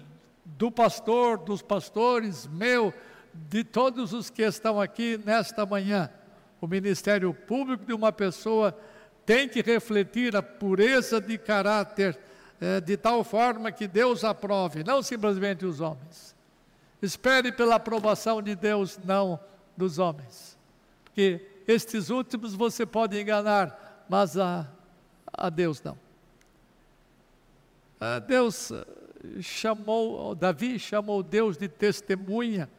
do 0.44 0.70
pastor, 0.70 1.38
dos 1.38 1.62
pastores, 1.62 2.48
meu, 2.48 2.94
de 3.34 3.64
todos 3.64 4.14
os 4.14 4.30
que 4.30 4.42
estão 4.42 4.80
aqui 4.80 5.20
nesta 5.26 5.66
manhã, 5.66 6.10
o 6.60 6.68
ministério 6.68 7.34
público 7.34 7.86
de 7.86 7.94
uma 7.94 8.12
pessoa 8.12 8.78
tem 9.26 9.48
que 9.48 9.62
refletir 9.62 10.36
a 10.36 10.44
pureza 10.44 11.22
de 11.22 11.38
caráter 11.38 12.20
eh, 12.60 12.82
de 12.82 12.98
tal 12.98 13.24
forma 13.24 13.72
que 13.72 13.88
Deus 13.88 14.24
aprove, 14.24 14.84
não 14.84 15.02
simplesmente 15.02 15.66
os 15.66 15.80
homens. 15.80 16.36
Espere 17.02 17.52
pela 17.52 17.76
aprovação 17.76 18.42
de 18.42 18.56
Deus, 18.56 19.00
não 19.04 19.40
dos 19.76 19.98
homens. 19.98 20.58
Porque 21.04 21.46
estes 21.68 22.10
últimos 22.10 22.54
você 22.54 22.86
pode 22.86 23.20
enganar, 23.20 24.06
mas 24.08 24.38
a, 24.38 24.70
a 25.34 25.50
Deus 25.50 25.82
não. 25.82 25.98
A 28.00 28.20
Deus 28.20 28.72
eh, 28.72 28.86
chamou, 29.42 30.36
Davi 30.36 30.78
chamou 30.80 31.24
Deus 31.24 31.58
de 31.58 31.68
testemunha 31.68 32.70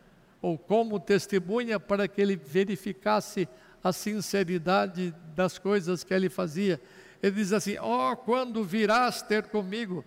ou 0.41 0.59
como 0.59 0.99
testemunha 0.99 1.79
para 1.79 2.09
que 2.09 2.21
ele 2.21 2.37
verificasse 2.37 3.49
a 3.83 3.93
sinceridade 3.93 5.15
das 5.35 5.59
coisas 5.59 6.03
que 6.05 6.13
ele 6.13 6.29
fazia. 6.29 6.81
Ele 7.23 7.37
diz 7.37 7.53
assim: 7.53 7.79
oh, 7.79 8.17
quando 8.17 8.65
virás 8.65 9.23
ter 9.23 9.47
comigo, 9.47 10.05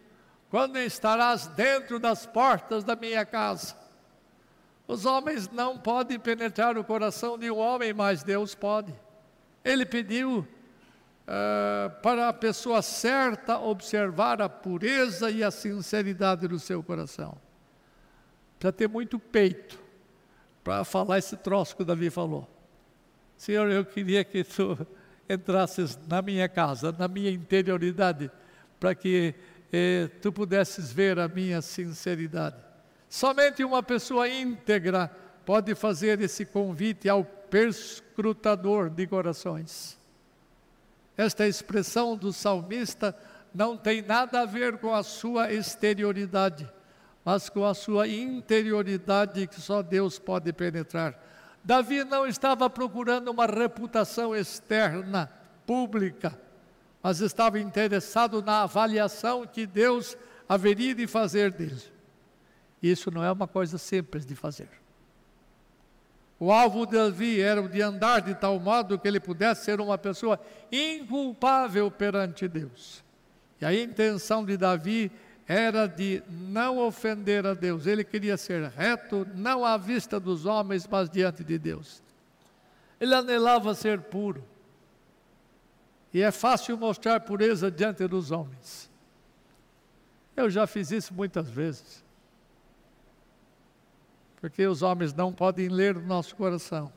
quando 0.49 0.77
estarás 0.77 1.47
dentro 1.47 1.99
das 1.99 2.25
portas 2.25 2.83
da 2.83 2.95
minha 2.95 3.25
casa. 3.25 3.84
Os 4.87 5.05
homens 5.05 5.49
não 5.49 5.77
podem 5.77 6.19
penetrar 6.19 6.77
o 6.77 6.83
coração 6.83 7.37
de 7.37 7.49
um 7.49 7.57
homem, 7.57 7.93
mas 7.93 8.23
Deus 8.23 8.53
pode. 8.53 8.93
Ele 9.63 9.85
pediu 9.85 10.39
uh, 10.39 12.01
para 12.01 12.29
a 12.29 12.33
pessoa 12.33 12.81
certa 12.81 13.57
observar 13.59 14.41
a 14.41 14.49
pureza 14.49 15.31
e 15.31 15.43
a 15.43 15.49
sinceridade 15.49 16.47
do 16.47 16.59
seu 16.59 16.83
coração. 16.83 17.35
Precisa 18.59 18.71
ter 18.71 18.87
muito 18.87 19.17
peito 19.17 19.79
para 20.63 20.83
falar 20.83 21.17
esse 21.17 21.35
troço 21.35 21.75
que 21.75 21.81
o 21.81 21.85
Davi 21.85 22.09
falou. 22.09 22.49
Senhor, 23.37 23.69
eu 23.69 23.83
queria 23.83 24.23
que 24.23 24.43
tu 24.43 24.77
entrasses 25.27 25.97
na 26.07 26.21
minha 26.21 26.47
casa, 26.47 26.91
na 26.91 27.07
minha 27.07 27.31
interioridade, 27.31 28.31
para 28.79 28.93
que 28.93 29.33
eh, 29.73 30.09
tu 30.21 30.31
pudesses 30.31 30.91
ver 30.91 31.19
a 31.19 31.27
minha 31.27 31.61
sinceridade. 31.61 32.55
Somente 33.09 33.63
uma 33.63 33.81
pessoa 33.83 34.27
íntegra 34.27 35.09
pode 35.45 35.73
fazer 35.75 36.19
esse 36.21 36.45
convite 36.45 37.07
ao 37.07 37.23
perscrutador 37.23 38.89
de 38.89 39.05
corações. 39.07 39.97
Esta 41.15 41.47
expressão 41.47 42.17
do 42.17 42.33
salmista 42.33 43.15
não 43.53 43.77
tem 43.77 44.01
nada 44.01 44.41
a 44.41 44.45
ver 44.45 44.77
com 44.79 44.93
a 44.93 45.01
sua 45.01 45.53
exterioridade, 45.53 46.69
mas 47.23 47.47
com 47.47 47.63
a 47.63 47.73
sua 47.73 48.07
interioridade 48.07 49.47
que 49.47 49.61
só 49.61 49.81
Deus 49.81 50.19
pode 50.19 50.51
penetrar. 50.51 51.17
Davi 51.63 52.03
não 52.03 52.27
estava 52.27 52.69
procurando 52.69 53.29
uma 53.31 53.45
reputação 53.45 54.35
externa, 54.35 55.31
pública, 55.65 56.37
mas 57.01 57.21
estava 57.21 57.59
interessado 57.59 58.41
na 58.41 58.63
avaliação 58.63 59.47
que 59.47 59.65
Deus 59.65 60.17
haveria 60.47 60.93
de 60.93 61.07
fazer 61.07 61.51
dele. 61.51 61.94
Isso 62.91 63.09
não 63.09 63.23
é 63.23 63.31
uma 63.31 63.47
coisa 63.47 63.79
simples 63.79 64.25
de 64.25 64.35
fazer. 64.35 64.69
O 66.39 66.51
alvo 66.51 66.85
de 66.85 66.93
Davi 66.93 67.41
era 67.41 67.61
o 67.61 67.67
de 67.67 67.81
andar 67.81 68.21
de 68.21 68.35
tal 68.35 68.59
modo 68.59 68.99
que 68.99 69.07
ele 69.07 69.19
pudesse 69.19 69.65
ser 69.65 69.81
uma 69.81 69.97
pessoa 69.97 70.39
inculpável 70.71 71.89
perante 71.89 72.47
Deus. 72.47 73.03
E 73.59 73.65
a 73.65 73.73
intenção 73.73 74.45
de 74.45 74.55
Davi 74.55 75.11
era 75.47 75.87
de 75.87 76.21
não 76.29 76.77
ofender 76.77 77.47
a 77.47 77.55
Deus. 77.55 77.87
Ele 77.87 78.03
queria 78.03 78.37
ser 78.37 78.69
reto, 78.69 79.25
não 79.33 79.65
à 79.65 79.77
vista 79.77 80.19
dos 80.19 80.45
homens, 80.45 80.87
mas 80.87 81.09
diante 81.09 81.43
de 81.43 81.57
Deus. 81.57 82.03
Ele 82.99 83.15
anelava 83.15 83.73
ser 83.73 83.99
puro. 83.99 84.43
E 86.13 86.21
é 86.21 86.29
fácil 86.29 86.77
mostrar 86.77 87.19
pureza 87.21 87.71
diante 87.71 88.07
dos 88.07 88.29
homens. 88.29 88.89
Eu 90.37 90.51
já 90.51 90.67
fiz 90.67 90.91
isso 90.91 91.13
muitas 91.13 91.49
vezes. 91.49 92.04
Porque 94.45 94.67
os 94.67 94.81
homens 94.81 95.13
não 95.13 95.33
podem 95.33 95.67
ler 95.67 95.97
o 95.97 96.05
nosso 96.05 96.35
coração. 96.35 96.91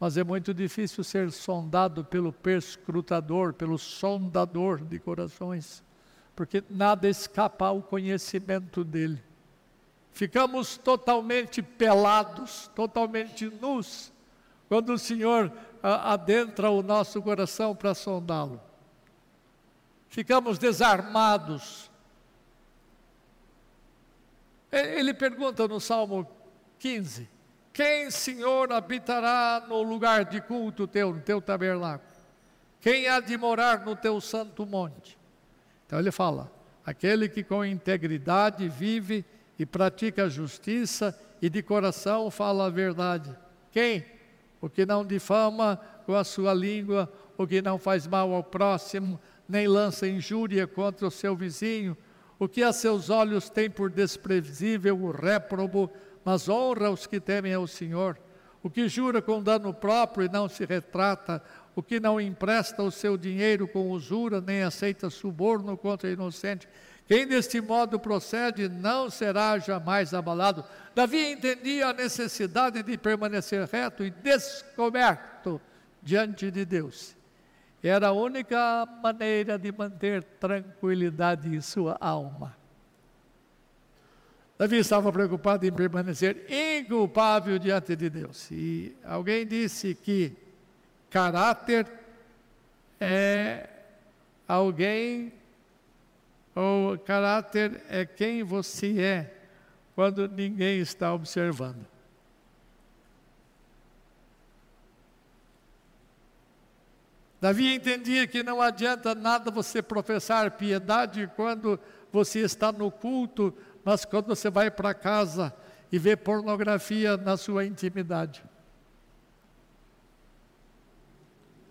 Mas 0.00 0.16
é 0.16 0.24
muito 0.24 0.54
difícil 0.54 1.04
ser 1.04 1.30
sondado 1.30 2.04
pelo 2.04 2.32
perscrutador, 2.32 3.52
pelo 3.52 3.78
sondador 3.78 4.82
de 4.82 4.98
corações 4.98 5.82
porque 6.34 6.64
nada 6.68 7.08
escapa 7.08 7.66
ao 7.66 7.82
conhecimento 7.82 8.82
dele. 8.82 9.22
Ficamos 10.12 10.76
totalmente 10.76 11.62
pelados, 11.62 12.70
totalmente 12.74 13.46
nus, 13.46 14.12
quando 14.68 14.92
o 14.92 14.98
Senhor 14.98 15.52
adentra 15.82 16.70
o 16.70 16.82
nosso 16.82 17.20
coração 17.22 17.74
para 17.74 17.94
sondá-lo. 17.94 18.60
Ficamos 20.08 20.58
desarmados. 20.58 21.90
Ele 24.72 25.12
pergunta 25.12 25.68
no 25.68 25.78
Salmo 25.78 26.26
15: 26.78 27.28
Quem, 27.72 28.10
Senhor, 28.10 28.72
habitará 28.72 29.64
no 29.68 29.82
lugar 29.82 30.24
de 30.24 30.40
culto 30.40 30.86
teu, 30.86 31.12
no 31.12 31.20
teu 31.20 31.42
tabernáculo? 31.42 32.10
Quem 32.80 33.06
há 33.06 33.20
de 33.20 33.36
morar 33.36 33.84
no 33.84 33.94
teu 33.94 34.18
santo 34.20 34.64
monte? 34.64 35.18
Então 35.86 35.98
ele 35.98 36.10
fala: 36.10 36.50
aquele 36.84 37.28
que 37.28 37.44
com 37.44 37.62
integridade 37.62 38.66
vive 38.68 39.24
e 39.58 39.66
pratica 39.66 40.24
a 40.24 40.28
justiça 40.28 41.16
e 41.40 41.50
de 41.50 41.62
coração 41.62 42.30
fala 42.30 42.66
a 42.66 42.70
verdade. 42.70 43.36
Quem? 43.70 44.04
O 44.60 44.70
que 44.70 44.86
não 44.86 45.04
difama 45.04 45.78
com 46.06 46.14
a 46.14 46.24
sua 46.24 46.54
língua, 46.54 47.12
o 47.36 47.46
que 47.46 47.60
não 47.60 47.78
faz 47.78 48.06
mal 48.06 48.32
ao 48.32 48.42
próximo, 48.42 49.20
nem 49.48 49.66
lança 49.66 50.08
injúria 50.08 50.66
contra 50.66 51.06
o 51.06 51.10
seu 51.10 51.36
vizinho, 51.36 51.96
o 52.42 52.48
que 52.48 52.60
a 52.64 52.72
seus 52.72 53.08
olhos 53.08 53.48
tem 53.48 53.70
por 53.70 53.88
desprezível 53.88 55.00
o 55.00 55.12
réprobo, 55.12 55.88
mas 56.24 56.48
honra 56.48 56.90
os 56.90 57.06
que 57.06 57.20
temem 57.20 57.54
ao 57.54 57.68
Senhor, 57.68 58.18
o 58.64 58.68
que 58.68 58.88
jura 58.88 59.22
com 59.22 59.40
dano 59.40 59.72
próprio 59.72 60.26
e 60.26 60.28
não 60.28 60.48
se 60.48 60.64
retrata, 60.64 61.40
o 61.76 61.80
que 61.80 62.00
não 62.00 62.20
empresta 62.20 62.82
o 62.82 62.90
seu 62.90 63.16
dinheiro 63.16 63.68
com 63.68 63.92
usura, 63.92 64.40
nem 64.40 64.64
aceita 64.64 65.08
suborno 65.08 65.76
contra 65.76 66.10
o 66.10 66.12
inocente. 66.12 66.68
Quem 67.06 67.28
deste 67.28 67.60
modo 67.60 67.96
procede 68.00 68.68
não 68.68 69.08
será 69.08 69.56
jamais 69.60 70.12
abalado. 70.12 70.64
Davi 70.96 71.34
entendia 71.34 71.90
a 71.90 71.92
necessidade 71.92 72.82
de 72.82 72.98
permanecer 72.98 73.68
reto 73.68 74.02
e 74.02 74.10
descoberto 74.10 75.60
diante 76.02 76.50
de 76.50 76.64
Deus. 76.64 77.14
Era 77.82 78.08
a 78.08 78.12
única 78.12 78.86
maneira 79.02 79.58
de 79.58 79.72
manter 79.72 80.22
tranquilidade 80.22 81.48
em 81.48 81.60
sua 81.60 81.96
alma. 82.00 82.56
Davi 84.56 84.76
estava 84.76 85.12
preocupado 85.12 85.66
em 85.66 85.72
permanecer 85.72 86.46
inculpável 86.48 87.58
diante 87.58 87.96
de 87.96 88.08
Deus. 88.08 88.48
E 88.52 88.94
alguém 89.04 89.44
disse 89.44 89.94
que 89.94 90.36
Caráter 91.12 91.86
é 92.98 93.68
alguém, 94.48 95.30
ou 96.54 96.96
caráter 96.96 97.82
é 97.90 98.06
quem 98.06 98.42
você 98.42 98.98
é 98.98 99.34
quando 99.94 100.26
ninguém 100.26 100.80
está 100.80 101.12
observando. 101.12 101.91
Davi 107.42 107.74
entendia 107.74 108.24
que 108.24 108.40
não 108.40 108.62
adianta 108.62 109.16
nada 109.16 109.50
você 109.50 109.82
professar 109.82 110.52
piedade 110.52 111.28
quando 111.34 111.76
você 112.12 112.38
está 112.38 112.70
no 112.70 112.88
culto, 112.88 113.52
mas 113.84 114.04
quando 114.04 114.26
você 114.26 114.48
vai 114.48 114.70
para 114.70 114.94
casa 114.94 115.52
e 115.90 115.98
vê 115.98 116.14
pornografia 116.16 117.16
na 117.16 117.36
sua 117.36 117.64
intimidade. 117.64 118.44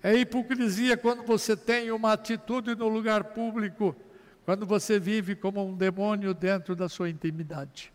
É 0.04 0.14
hipocrisia 0.14 0.98
quando 0.98 1.24
você 1.24 1.56
tem 1.56 1.90
uma 1.90 2.12
atitude 2.12 2.76
no 2.76 2.90
lugar 2.90 3.24
público, 3.24 3.96
quando 4.44 4.66
você 4.66 5.00
vive 5.00 5.38
como 5.38 5.66
um 5.66 5.74
demônio 5.74 6.34
dentro 6.34 6.76
da 6.76 6.90
sua 6.90 7.10
intimidade. 7.10 7.94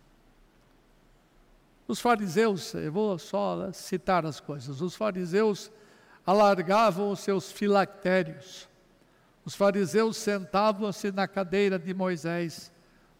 Os 1.87 2.01
fariseus, 2.01 2.73
eu 2.73 2.91
vou 2.91 3.19
só 3.19 3.71
citar 3.71 4.25
as 4.25 4.41
coisas, 4.41 4.81
os 4.81 4.97
fariseus 4.97 5.71
alargavam 6.27 7.11
os 7.11 7.21
seus 7.21 7.53
filactérios, 7.53 8.69
os 9.45 9.55
fariseus 9.55 10.17
sentavam-se 10.17 11.12
na 11.12 11.29
cadeira 11.29 11.79
de 11.79 11.95
Moisés, 11.95 12.73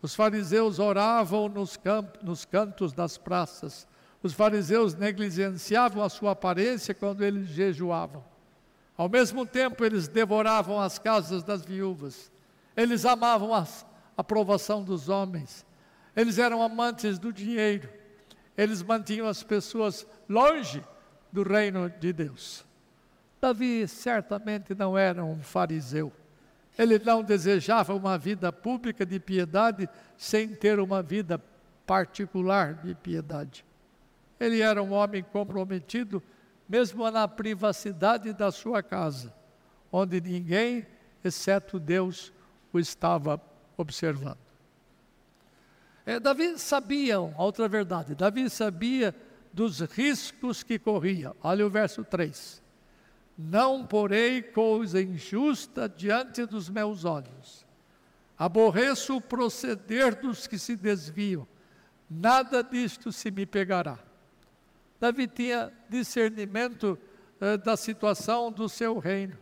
os 0.03 0.13
fariseus 0.13 0.81
oravam 0.81 1.49
nos, 1.49 1.77
campos, 1.77 2.21
nos 2.21 2.45
cantos 2.45 2.93
das 2.93 3.17
praças, 3.17 3.87
os 4.21 4.33
fariseus 4.33 4.95
negligenciavam 4.95 6.03
a 6.03 6.09
sua 6.09 6.33
aparência 6.33 6.93
quando 6.93 7.23
eles 7.23 7.47
jejuavam. 7.47 8.25
Ao 8.97 9.09
mesmo 9.09 9.47
tempo, 9.47 9.85
eles 9.85 10.09
devoravam 10.09 10.81
as 10.81 10.99
casas 10.99 11.45
das 11.45 11.65
viúvas, 11.65 12.33
eles 12.77 13.05
amavam 13.05 13.55
a 13.55 13.65
aprovação 14.17 14.83
dos 14.83 15.09
homens, 15.09 15.65
eles 16.17 16.39
eram 16.39 16.61
amantes 16.61 17.21
do 17.21 17.33
dinheiro, 17.33 17.89
eles 18.57 18.83
mantinham 18.83 19.29
as 19.29 19.45
pessoas 19.45 20.05
longe 20.29 20.83
do 21.31 21.45
reino 21.45 21.89
de 21.89 22.13
Deus. 22.13 22.67
Davi 23.41 23.87
certamente 23.87 24.75
não 24.75 24.97
era 24.97 25.25
um 25.25 25.43
fariseu. 25.43 26.13
Ele 26.79 26.99
não 26.99 27.23
desejava 27.23 27.95
uma 27.95 28.19
vida 28.19 28.53
pública 28.53 29.05
de 29.07 29.19
piedade 29.19 29.89
sem 30.17 30.49
ter 30.49 30.79
uma 30.79 31.03
vida 31.03 31.41
particular 31.87 32.75
de 32.75 32.95
piedade. 32.95 33.65
Ele 34.39 34.61
era 34.61 34.83
um 34.83 34.93
homem 34.93 35.23
comprometido 35.23 36.23
mesmo 36.69 37.09
na 37.11 37.27
privacidade 37.29 38.33
da 38.33 38.51
sua 38.51 38.83
casa, 38.83 39.33
onde 39.91 40.21
ninguém, 40.21 40.87
exceto 41.25 41.79
Deus, 41.79 42.33
o 42.73 42.79
estava 42.79 43.41
observando. 43.77 44.39
É, 46.05 46.21
Davi 46.21 46.59
sabia, 46.59 47.19
outra 47.21 47.69
verdade, 47.69 48.15
Davi 48.15 48.51
sabia 48.51 49.15
dos 49.53 49.81
riscos 49.81 50.63
que 50.63 50.79
corria. 50.79 51.35
Olha 51.43 51.67
o 51.67 51.71
verso 51.71 52.05
3. 52.05 52.63
Não 53.37 53.87
porei 53.87 54.41
coisa 54.43 55.01
injusta 55.01 55.89
diante 55.89 56.47
dos 56.47 56.71
meus 56.71 57.05
olhos. 57.05 57.67
Aborreço 58.39 59.17
o 59.17 59.21
proceder 59.21 60.21
dos 60.21 60.47
que 60.47 60.59
se 60.59 60.77
desviam. 60.77 61.47
Nada 62.09 62.63
disto 62.63 63.13
se 63.13 63.31
me 63.31 63.45
pegará. 63.45 63.99
Davi 65.01 65.27
tinha 65.27 65.73
discernimento 65.89 66.99
eh, 67.41 67.57
da 67.57 67.77
situação 67.77 68.51
do 68.51 68.69
seu 68.69 68.99
reino. 68.99 69.37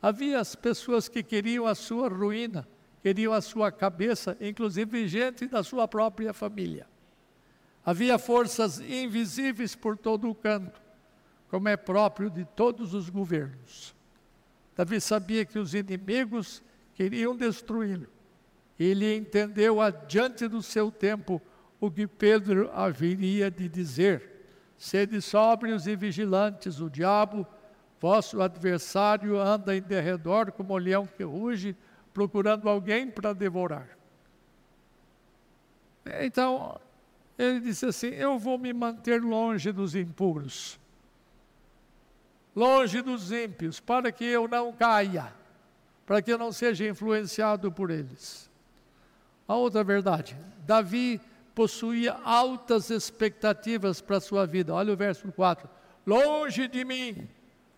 Havia 0.00 0.40
as 0.40 0.54
pessoas 0.54 1.08
que 1.08 1.22
queriam 1.22 1.66
a 1.66 1.74
sua 1.74 2.08
ruína, 2.08 2.66
queriam 3.02 3.32
a 3.32 3.40
sua 3.40 3.70
cabeça, 3.72 4.36
inclusive 4.40 5.08
gente 5.08 5.46
da 5.46 5.62
sua 5.62 5.88
própria 5.88 6.32
família. 6.32 6.86
Havia 7.84 8.18
forças 8.18 8.80
invisíveis 8.80 9.74
por 9.74 9.96
todo 9.96 10.30
o 10.30 10.34
canto, 10.34 10.80
como 11.48 11.68
é 11.68 11.76
próprio 11.76 12.30
de 12.30 12.44
todos 12.44 12.94
os 12.94 13.08
governos. 13.08 13.94
Davi 14.76 15.00
sabia 15.00 15.44
que 15.44 15.58
os 15.58 15.74
inimigos 15.74 16.62
queriam 16.94 17.36
destruí-lo. 17.36 18.06
Ele 18.78 19.16
entendeu 19.16 19.80
adiante 19.80 20.46
do 20.46 20.62
seu 20.62 20.90
tempo 20.90 21.42
o 21.80 21.90
que 21.90 22.06
Pedro 22.06 22.70
haveria 22.72 23.50
de 23.50 23.68
dizer 23.68 24.38
Sede 24.78 25.20
sóbrios 25.20 25.88
e 25.88 25.96
vigilantes, 25.96 26.80
o 26.80 26.88
diabo, 26.88 27.44
vosso 28.00 28.40
adversário, 28.40 29.36
anda 29.36 29.76
em 29.76 29.82
derredor 29.82 30.52
como 30.52 30.72
um 30.72 30.76
leão 30.76 31.04
que 31.04 31.24
ruge, 31.24 31.76
procurando 32.14 32.68
alguém 32.68 33.10
para 33.10 33.32
devorar. 33.32 33.88
Então, 36.20 36.80
ele 37.36 37.58
disse 37.58 37.86
assim: 37.86 38.06
Eu 38.06 38.38
vou 38.38 38.56
me 38.56 38.72
manter 38.72 39.20
longe 39.20 39.72
dos 39.72 39.96
impuros, 39.96 40.78
longe 42.58 43.00
dos 43.00 43.30
ímpios, 43.30 43.78
para 43.78 44.10
que 44.10 44.24
eu 44.24 44.48
não 44.48 44.72
caia, 44.72 45.32
para 46.04 46.20
que 46.20 46.32
eu 46.32 46.38
não 46.38 46.50
seja 46.50 46.88
influenciado 46.88 47.70
por 47.70 47.88
eles. 47.88 48.50
A 49.46 49.54
outra 49.54 49.84
verdade: 49.84 50.36
Davi 50.66 51.20
possuía 51.54 52.18
altas 52.24 52.90
expectativas 52.90 54.00
para 54.00 54.16
a 54.16 54.20
sua 54.20 54.44
vida. 54.44 54.74
Olha 54.74 54.92
o 54.92 54.96
verso 54.96 55.30
4. 55.30 55.68
Longe 56.04 56.66
de 56.66 56.84
mim 56.84 57.28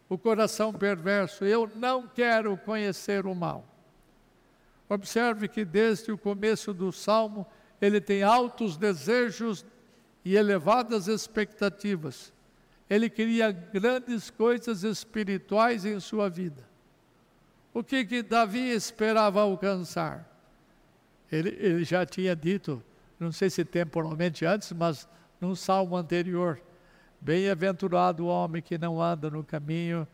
o 0.09 0.19
coração 0.19 0.73
perverso, 0.73 1.45
eu 1.45 1.71
não 1.77 2.09
quero 2.09 2.57
conhecer 2.57 3.27
o 3.27 3.35
mal. 3.35 3.65
Observe 4.89 5.47
que 5.47 5.65
desde 5.65 6.11
o 6.11 6.19
começo 6.19 6.75
do 6.75 6.91
salmo 6.91 7.47
ele 7.81 8.01
tem 8.01 8.25
altos 8.25 8.77
desejos 8.77 9.65
e 10.25 10.35
elevadas 10.35 11.07
expectativas. 11.07 12.33
Ele 12.91 13.09
queria 13.09 13.51
grandes 13.51 14.29
coisas 14.29 14.83
espirituais 14.83 15.85
em 15.85 15.99
sua 16.01 16.29
vida. 16.29 16.69
O 17.73 17.83
que 17.83 18.05
que 18.05 18.23
Davi 18.23 18.69
esperava 18.71 19.41
alcançar? 19.41 20.29
Ele, 21.31 21.51
ele 21.61 21.85
já 21.85 22.05
tinha 22.05 22.35
dito, 22.35 22.83
não 23.19 23.31
sei 23.31 23.49
se 23.49 23.65
temporalmente 23.65 24.45
antes, 24.45 24.73
mas 24.73 25.09
num 25.41 25.55
salmo 25.55 25.97
anterior, 25.97 26.61
Bem-aventurado 27.23 28.25
o 28.25 28.29
homem 28.29 28.63
que 28.63 28.79
não 28.79 29.01
anda 29.01 29.29
no 29.29 29.45
caminho, 29.45 30.09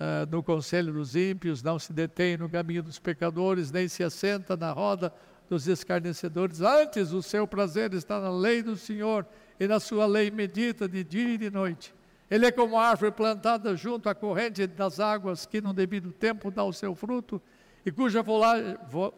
uh, 0.00 0.28
no 0.28 0.42
conselho 0.42 0.92
dos 0.92 1.14
ímpios, 1.14 1.62
não 1.62 1.78
se 1.78 1.92
detém 1.92 2.36
no 2.36 2.48
caminho 2.50 2.82
dos 2.82 2.98
pecadores, 2.98 3.70
nem 3.70 3.86
se 3.86 4.02
assenta 4.02 4.56
na 4.56 4.72
roda 4.72 5.14
dos 5.48 5.68
escarnecedores. 5.68 6.60
Antes, 6.60 7.12
o 7.12 7.22
seu 7.22 7.46
prazer 7.46 7.94
está 7.94 8.20
na 8.20 8.30
lei 8.30 8.64
do 8.64 8.76
Senhor, 8.76 9.24
e 9.60 9.68
na 9.68 9.78
sua 9.78 10.06
lei 10.06 10.28
medita 10.28 10.88
de 10.88 11.04
dia 11.04 11.34
e 11.34 11.38
de 11.38 11.50
noite. 11.50 11.94
Ele 12.30 12.46
é 12.46 12.52
como 12.52 12.78
árvore 12.78 13.10
plantada 13.10 13.74
junto 13.76 14.08
à 14.08 14.14
corrente 14.14 14.66
das 14.66 15.00
águas, 15.00 15.46
que 15.46 15.60
no 15.60 15.74
devido 15.74 16.12
tempo 16.12 16.50
dá 16.50 16.62
o 16.62 16.72
seu 16.72 16.94
fruto, 16.94 17.42
e 17.84 17.90
cuja 17.90 18.22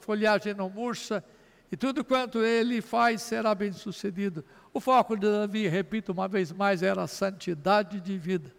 folhagem 0.01 0.55
não 0.55 0.70
murcha, 0.70 1.22
e 1.70 1.77
tudo 1.77 2.05
quanto 2.05 2.42
ele 2.42 2.81
faz 2.81 3.22
será 3.22 3.55
bem 3.55 3.72
sucedido. 3.72 4.44
O 4.72 4.81
foco 4.81 5.16
de 5.16 5.27
Davi, 5.27 5.66
repito 5.68 6.12
uma 6.12 6.29
vez 6.29 6.53
mais, 6.53 6.83
era 6.83 7.03
a 7.03 7.07
santidade 7.07 8.01
de 8.01 8.16
vida. 8.16 8.51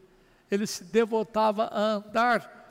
Ele 0.50 0.68
se 0.68 0.84
devotava 0.84 1.66
a 1.66 1.80
andar 1.80 2.64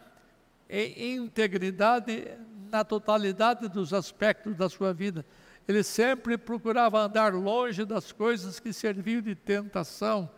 em 0.69 1.17
integridade 1.17 2.29
na 2.71 2.85
totalidade 2.85 3.69
dos 3.69 3.93
aspectos 3.93 4.57
da 4.57 4.69
sua 4.69 4.93
vida. 4.93 5.25
Ele 5.67 5.83
sempre 5.83 6.39
procurava 6.39 7.01
andar 7.01 7.35
longe 7.35 7.85
das 7.85 8.11
coisas 8.11 8.59
que 8.59 8.73
serviam 8.73 9.21
de 9.21 9.35
tentação. 9.35 10.31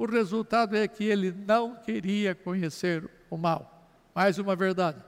O 0.00 0.06
resultado 0.06 0.74
é 0.74 0.88
que 0.88 1.04
ele 1.04 1.30
não 1.30 1.76
queria 1.76 2.34
conhecer 2.34 3.06
o 3.28 3.36
mal. 3.36 3.86
Mais 4.14 4.38
uma 4.38 4.56
verdade. 4.56 4.98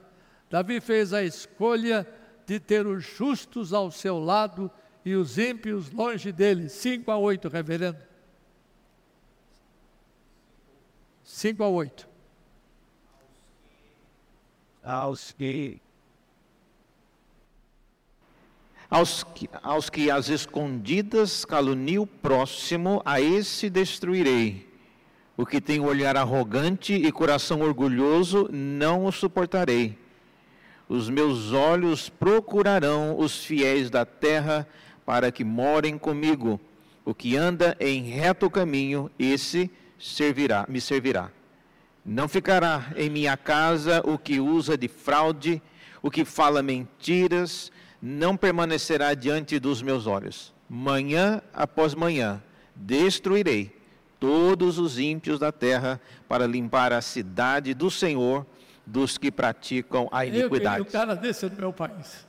Davi 0.50 0.82
fez 0.82 1.14
a 1.14 1.24
escolha 1.24 2.06
de 2.44 2.60
ter 2.60 2.86
os 2.86 3.02
justos 3.02 3.72
ao 3.72 3.90
seu 3.90 4.18
lado 4.18 4.70
e 5.02 5.14
os 5.14 5.38
ímpios 5.38 5.90
longe 5.90 6.30
dele. 6.30 6.68
5 6.68 7.10
a 7.10 7.16
8, 7.16 7.48
reverendo. 7.48 7.96
5 11.24 11.64
a 11.64 11.68
8. 11.68 12.08
Aos 14.82 15.32
que 15.32 15.80
aos 18.90 19.24
que, 19.24 19.48
aos 19.62 19.88
que 19.88 20.10
as 20.10 20.28
escondidas 20.28 21.46
calunio 21.46 22.02
o 22.02 22.06
próximo, 22.06 23.00
a 23.06 23.22
esse 23.22 23.70
destruirei. 23.70 24.70
O 25.36 25.46
que 25.46 25.60
tem 25.60 25.80
olhar 25.80 26.16
arrogante 26.16 26.92
e 26.92 27.10
coração 27.10 27.62
orgulhoso, 27.62 28.48
não 28.52 29.06
o 29.06 29.12
suportarei. 29.12 29.98
Os 30.88 31.08
meus 31.08 31.52
olhos 31.52 32.10
procurarão 32.10 33.18
os 33.18 33.42
fiéis 33.42 33.88
da 33.88 34.04
terra 34.04 34.68
para 35.06 35.32
que 35.32 35.42
morem 35.42 35.96
comigo. 35.96 36.60
O 37.02 37.14
que 37.14 37.34
anda 37.34 37.74
em 37.80 38.02
reto 38.02 38.50
caminho, 38.50 39.10
esse 39.18 39.70
servirá, 39.98 40.66
me 40.68 40.80
servirá. 40.80 41.30
Não 42.04 42.28
ficará 42.28 42.92
em 42.94 43.08
minha 43.08 43.36
casa 43.36 44.02
o 44.04 44.18
que 44.18 44.38
usa 44.38 44.76
de 44.76 44.86
fraude, 44.86 45.62
o 46.02 46.10
que 46.10 46.26
fala 46.26 46.62
mentiras, 46.62 47.72
não 48.02 48.36
permanecerá 48.36 49.14
diante 49.14 49.58
dos 49.58 49.80
meus 49.80 50.06
olhos. 50.06 50.52
Manhã 50.68 51.40
após 51.54 51.94
manhã 51.94 52.42
destruirei 52.76 53.81
todos 54.22 54.78
os 54.78 55.00
ímpios 55.00 55.40
da 55.40 55.50
terra 55.50 56.00
para 56.28 56.46
limpar 56.46 56.92
a 56.92 57.02
cidade 57.02 57.74
do 57.74 57.90
Senhor 57.90 58.46
dos 58.86 59.18
que 59.18 59.32
praticam 59.32 60.08
a 60.12 60.24
iniquidade. 60.24 60.78
Eu 60.78 60.84
queria 60.84 61.00
um 61.00 61.06
cara 61.06 61.16
desse 61.16 61.44
no 61.46 61.56
meu 61.56 61.72
país. 61.72 62.24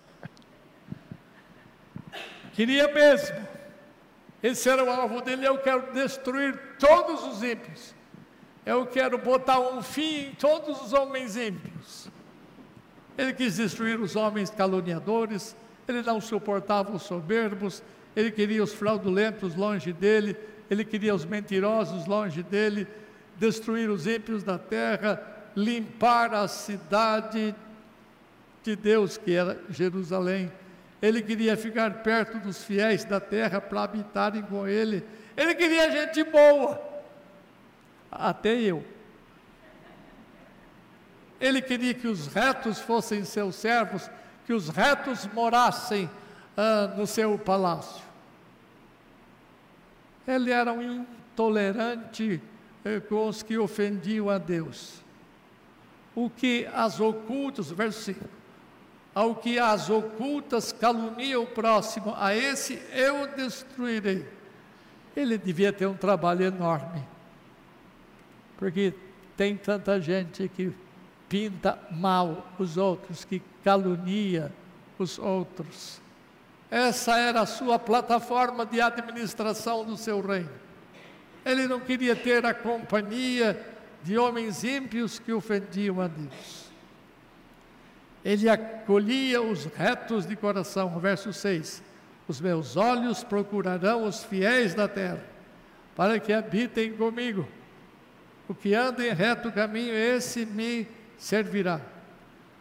Queria 2.53 2.91
mesmo. 2.91 3.47
Esse 4.41 4.67
era 4.67 4.83
o 4.83 4.89
alvo 4.89 5.21
dele. 5.21 5.45
Eu 5.45 5.59
quero 5.59 5.93
destruir 5.93 6.59
todos 6.79 7.23
os 7.25 7.43
ímpios. 7.43 7.93
Eu 8.65 8.87
quero 8.87 9.19
botar 9.19 9.59
um 9.59 9.83
fim 9.83 10.29
em 10.29 10.31
todos 10.31 10.81
os 10.81 10.93
homens 10.93 11.37
ímpios. 11.37 12.09
Ele 13.15 13.33
quis 13.33 13.57
destruir 13.57 13.99
os 13.99 14.15
homens 14.15 14.49
caluniadores. 14.49 15.55
Ele 15.87 16.01
não 16.01 16.19
suportava 16.19 16.91
os 16.91 17.03
soberbos. 17.03 17.83
Ele 18.15 18.31
queria 18.31 18.63
os 18.63 18.73
fraudulentos 18.73 19.53
longe 19.53 19.93
dele. 19.93 20.35
Ele 20.69 20.83
queria 20.83 21.13
os 21.13 21.25
mentirosos 21.25 22.05
longe 22.05 22.43
dele. 22.43 22.87
Destruir 23.37 23.89
os 23.89 24.05
ímpios 24.05 24.43
da 24.43 24.57
terra 24.57 25.33
limpar 25.55 26.33
a 26.33 26.47
cidade 26.47 27.55
de 28.63 28.75
Deus, 28.75 29.17
que 29.17 29.33
era 29.33 29.59
Jerusalém. 29.69 30.51
Ele 31.01 31.21
queria 31.21 31.57
ficar 31.57 32.01
perto 32.01 32.39
dos 32.39 32.63
fiéis 32.63 33.03
da 33.03 33.19
terra 33.19 33.59
para 33.59 33.83
habitarem 33.83 34.41
com 34.41 34.67
ele. 34.67 35.05
Ele 35.35 35.53
queria 35.53 35.91
gente 35.91 36.23
boa, 36.23 36.81
até 38.11 38.53
eu. 38.53 38.83
Ele 41.41 41.61
queria 41.61 41.93
que 41.93 42.07
os 42.07 42.27
retos 42.27 42.79
fossem 42.79 43.25
seus 43.25 43.55
servos, 43.55 44.09
que 44.45 44.53
os 44.53 44.69
retos 44.69 45.27
morassem 45.33 46.09
ah, 46.55 46.93
no 46.95 47.05
seu 47.05 47.37
palácio. 47.37 48.01
Ele 50.27 50.51
era 50.51 50.71
um 50.71 50.81
intolerante 50.81 52.41
eh, 52.85 52.99
com 52.99 53.27
os 53.27 53.43
que 53.43 53.57
ofendiam 53.57 54.29
a 54.29 54.37
Deus 54.37 55.03
o 56.15 56.29
que 56.29 56.67
as 56.73 56.99
ocultas, 56.99 57.71
verso 57.71 58.01
5, 58.01 58.19
ao 59.15 59.35
que 59.35 59.59
as 59.59 59.89
ocultas 59.89 60.71
calunia 60.71 61.39
o 61.39 61.47
próximo, 61.47 62.13
a 62.17 62.35
esse 62.35 62.81
eu 62.91 63.27
destruirei. 63.35 64.25
Ele 65.15 65.37
devia 65.37 65.71
ter 65.71 65.85
um 65.85 65.95
trabalho 65.95 66.43
enorme, 66.45 67.03
porque 68.57 68.93
tem 69.37 69.55
tanta 69.55 69.99
gente 69.99 70.47
que 70.49 70.73
pinta 71.29 71.77
mal 71.91 72.47
os 72.57 72.77
outros, 72.77 73.23
que 73.23 73.41
calunia 73.63 74.51
os 74.97 75.17
outros. 75.17 76.01
Essa 76.73 77.19
era 77.19 77.41
a 77.41 77.45
sua 77.45 77.77
plataforma 77.77 78.65
de 78.65 78.81
administração 78.81 79.85
do 79.85 79.95
seu 79.95 80.19
reino. 80.21 80.49
Ele 81.45 81.67
não 81.67 81.79
queria 81.79 82.15
ter 82.15 82.43
a 82.47 82.51
companhia 82.51 83.63
de 84.01 84.17
homens 84.17 84.63
ímpios 84.63 85.19
que 85.19 85.31
ofendiam 85.31 86.01
a 86.01 86.07
Deus. 86.07 86.71
Ele 88.25 88.49
acolhia 88.49 89.39
os 89.39 89.65
retos 89.65 90.25
de 90.25 90.35
coração, 90.35 90.97
verso 90.99 91.31
6. 91.31 91.83
Os 92.27 92.41
meus 92.41 92.75
olhos 92.75 93.23
procurarão 93.23 94.05
os 94.05 94.23
fiéis 94.23 94.73
da 94.73 94.87
terra, 94.87 95.23
para 95.95 96.19
que 96.19 96.33
habitem 96.33 96.93
comigo. 96.93 97.47
O 98.49 98.55
que 98.55 98.73
anda 98.73 99.05
em 99.05 99.13
reto 99.13 99.51
caminho, 99.51 99.93
esse 99.93 100.43
me 100.43 100.87
servirá. 101.19 101.92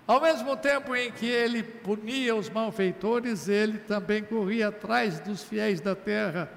Ao 0.07 0.21
mesmo 0.21 0.57
tempo 0.57 0.97
em 0.97 1.13
que 1.13 1.27
ele 1.27 1.63
punia 1.63 2.35
os 2.35 2.51
malfeitores, 2.51 3.49
ele 3.49 3.79
também 3.79 4.23
corria 4.23 4.69
atrás 4.69 5.21
dos 5.21 5.45
fiéis 5.45 5.81
da 5.81 5.95
terra, 5.95 6.51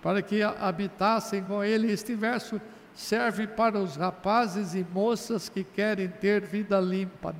para 0.00 0.22
que 0.22 0.42
habitassem 0.42 1.42
com 1.42 1.64
ele. 1.64 1.90
Este 1.90 2.14
verso 2.14 2.60
serve 2.94 3.46
para 3.46 3.78
os 3.78 3.96
rapazes 3.96 4.74
e 4.74 4.86
moças 4.92 5.48
que 5.48 5.64
querem 5.64 6.08
ter 6.08 6.42
vida 6.42 6.78
limpa. 6.80 7.34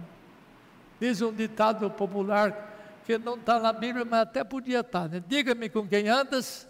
Diz 1.01 1.21
um 1.23 1.33
ditado 1.33 1.89
popular 1.91 3.01
que 3.05 3.19
não 3.19 3.35
está 3.35 3.59
na 3.59 3.73
Bíblia, 3.73 4.05
mas 4.05 4.21
até 4.21 4.45
podia 4.45 4.81
estar. 4.81 5.09
Né? 5.09 5.23
Diga-me 5.27 5.69
com 5.69 5.87
quem 5.87 6.09
andas. 6.09 6.69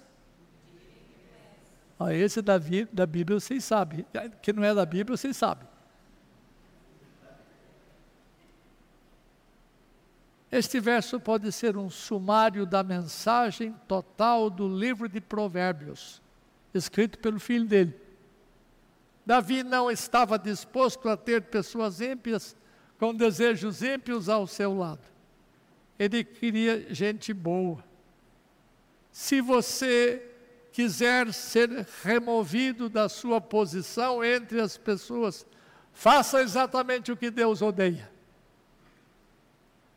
Ah, 1.98 2.12
esse 2.12 2.42
da, 2.42 2.58
da 2.92 3.06
Bíblia 3.06 3.38
vocês 3.38 3.64
sabem. 3.64 4.04
Que 4.40 4.52
não 4.52 4.64
é 4.64 4.74
da 4.74 4.84
Bíblia, 4.84 5.16
vocês 5.16 5.36
sabem. 5.36 5.71
Este 10.52 10.78
verso 10.78 11.18
pode 11.18 11.50
ser 11.50 11.78
um 11.78 11.88
sumário 11.88 12.66
da 12.66 12.82
mensagem 12.82 13.74
total 13.88 14.50
do 14.50 14.68
livro 14.68 15.08
de 15.08 15.18
Provérbios, 15.18 16.20
escrito 16.74 17.18
pelo 17.18 17.40
filho 17.40 17.64
dele. 17.64 17.98
Davi 19.24 19.62
não 19.62 19.90
estava 19.90 20.38
disposto 20.38 21.08
a 21.08 21.16
ter 21.16 21.40
pessoas 21.44 22.02
ímpias 22.02 22.54
com 22.98 23.14
desejos 23.14 23.82
ímpios 23.82 24.28
ao 24.28 24.46
seu 24.46 24.76
lado. 24.76 25.00
Ele 25.98 26.22
queria 26.22 26.92
gente 26.92 27.32
boa. 27.32 27.82
Se 29.10 29.40
você 29.40 30.22
quiser 30.70 31.32
ser 31.32 31.86
removido 32.02 32.90
da 32.90 33.08
sua 33.08 33.40
posição 33.40 34.22
entre 34.22 34.60
as 34.60 34.76
pessoas, 34.76 35.46
faça 35.94 36.42
exatamente 36.42 37.10
o 37.10 37.16
que 37.16 37.30
Deus 37.30 37.62
odeia. 37.62 38.11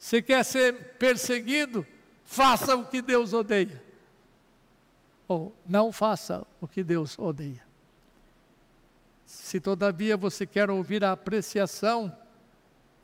Se 0.06 0.22
quer 0.22 0.46
ser 0.46 0.98
perseguido, 1.00 1.84
faça 2.24 2.76
o 2.76 2.86
que 2.86 3.02
Deus 3.02 3.34
odeia. 3.34 3.82
Ou 5.28 5.52
não 5.65 5.91
faça 5.91 6.46
o 6.62 6.68
que 6.68 6.84
Deus 6.84 7.18
odeia. 7.18 7.65
Se 9.26 9.60
todavia 9.60 10.15
você 10.15 10.46
quer 10.46 10.70
ouvir 10.70 11.04
a 11.04 11.13
apreciação, 11.13 12.15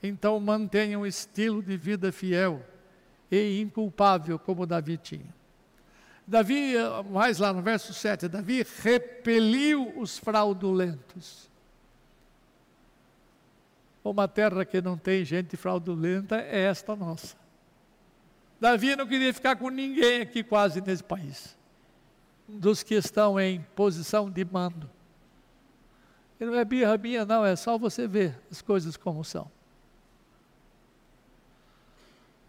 então 0.04 0.40
mantenha 0.40 1.00
um 1.00 1.04
estilo 1.04 1.64
de 1.64 1.76
vida 1.76 2.12
fiel 2.12 2.64
e 3.32 3.60
inculpável 3.60 4.38
como 4.38 4.68
Davi 4.68 4.96
tinha. 4.96 5.34
Davi, 6.28 6.76
mais 7.10 7.40
lá 7.40 7.52
no 7.52 7.64
verso 7.64 7.96
7, 7.96 8.28
Davi 8.28 8.64
repeliu 8.84 9.92
os 9.98 10.20
fraudulentos. 10.20 11.50
Uma 14.04 14.28
terra 14.28 14.66
que 14.66 14.82
não 14.82 14.98
tem 14.98 15.24
gente 15.24 15.56
fraudulenta 15.56 16.38
é 16.38 16.62
esta 16.62 16.96
nossa. 16.96 17.36
Davi 18.60 18.96
não 18.96 19.08
queria 19.08 19.34
ficar 19.34 19.56
com 19.56 19.70
ninguém 19.70 20.22
aqui 20.22 20.44
quase 20.44 20.82
nesse 20.82 21.04
país, 21.04 21.58
dos 22.48 22.84
que 22.84 22.96
estão 22.96 23.40
em 23.40 23.62
posição 23.76 24.30
de 24.30 24.44
mando. 24.46 24.90
E 26.40 26.46
não 26.46 26.56
é 26.56 26.66
birra 26.66 26.98
minha, 26.98 27.26
não, 27.26 27.46
é 27.46 27.56
só 27.56 27.78
você 27.78 28.08
ver 28.08 28.40
as 28.50 28.62
coisas 28.62 28.98
como 28.98 29.24
são. 29.24 29.50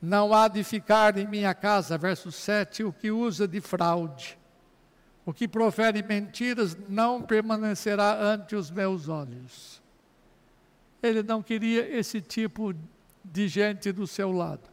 Não 0.01 0.33
há 0.33 0.49
de 0.49 0.65
ficar 0.65 1.17
em 1.19 1.27
minha 1.27 1.55
casa, 1.55 1.99
verso 1.99 2.33
7, 2.33 2.85
o 2.85 2.93
que 2.93 3.11
usa 3.11 3.47
de 3.47 3.61
fraude. 3.61 4.39
O 5.25 5.33
que 5.33 5.47
profere 5.47 6.03
mentiras 6.03 6.77
não 6.89 7.23
permanecerá 7.23 8.21
ante 8.21 8.57
os 8.57 8.71
meus 8.71 9.09
olhos. 9.09 9.82
Ele 11.03 11.23
não 11.23 11.43
queria 11.43 11.89
esse 11.89 12.21
tipo 12.21 12.75
de 13.25 13.49
gente 13.49 13.91
do 13.91 14.07
seu 14.07 14.31
lado. 14.31 14.71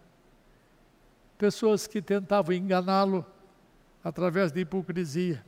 Pessoas 1.38 1.88
que 1.88 2.02
tentavam 2.02 2.54
enganá-lo 2.54 3.26
através 4.04 4.52
de 4.52 4.62
hipocrisia. 4.62 5.44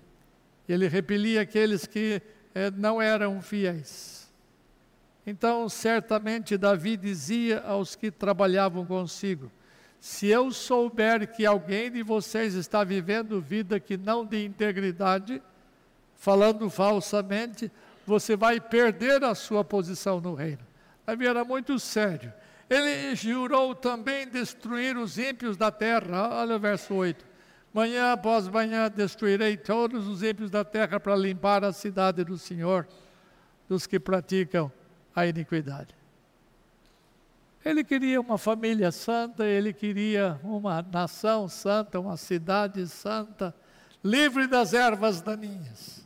Ele 0.68 0.88
repelia 0.88 1.42
aqueles 1.42 1.86
que 1.86 2.22
eh, 2.56 2.72
não 2.72 3.02
eram 3.02 3.42
fiéis. 3.42 4.32
Então, 5.26 5.70
certamente, 5.70 6.58
Davi 6.58 6.98
dizia 6.98 7.62
aos 7.62 7.96
que 7.96 8.10
trabalhavam 8.10 8.86
consigo: 8.86 9.52
se 10.00 10.28
eu 10.28 10.52
souber 10.52 11.32
que 11.32 11.46
alguém 11.46 11.92
de 11.92 12.02
vocês 12.02 12.56
está 12.56 12.84
vivendo 12.84 13.40
vida 13.40 13.80
que 13.80 13.98
não 13.98 14.26
de 14.26 14.44
integridade, 14.44 15.42
falando 16.16 16.70
falsamente, 16.70 17.72
você 18.06 18.36
vai 18.36 18.60
perder 18.60 19.24
a 19.24 19.36
sua 19.36 19.64
posição 19.64 20.20
no 20.20 20.34
reino. 20.34 20.71
Davi 21.06 21.28
era 21.28 21.44
muito 21.44 21.78
sério. 21.80 22.34
Ele 22.70 23.16
jurou 23.16 23.76
também 23.76 24.28
destruir 24.28 24.98
os 24.98 25.18
ímpios 25.18 25.58
da 25.58 25.72
terra. 25.72 26.30
Olha 26.40 26.56
o 26.56 26.60
verso 26.60 26.94
8. 26.94 27.26
Manhã 27.74 28.14
após 28.14 28.48
manhã 28.48 28.90
destruirei 28.90 29.58
todos 29.58 30.08
os 30.08 30.24
ímpios 30.24 30.50
da 30.50 30.64
terra 30.64 31.00
para 31.00 31.16
limpar 31.16 31.64
a 31.64 31.72
cidade 31.72 32.24
do 32.24 32.38
Senhor, 32.38 32.88
dos 33.68 33.88
que 33.88 34.00
praticam 34.00 34.72
a 35.16 35.26
iniquidade. 35.26 35.96
Ele 37.64 37.84
queria 37.84 38.20
uma 38.20 38.38
família 38.38 38.92
santa, 38.92 39.46
ele 39.46 39.72
queria 39.72 40.40
uma 40.44 40.82
nação 40.82 41.48
santa, 41.48 42.00
uma 42.00 42.18
cidade 42.18 42.88
santa, 42.88 43.54
livre 44.04 44.48
das 44.48 44.74
ervas 44.74 45.22
daninhas. 45.22 46.06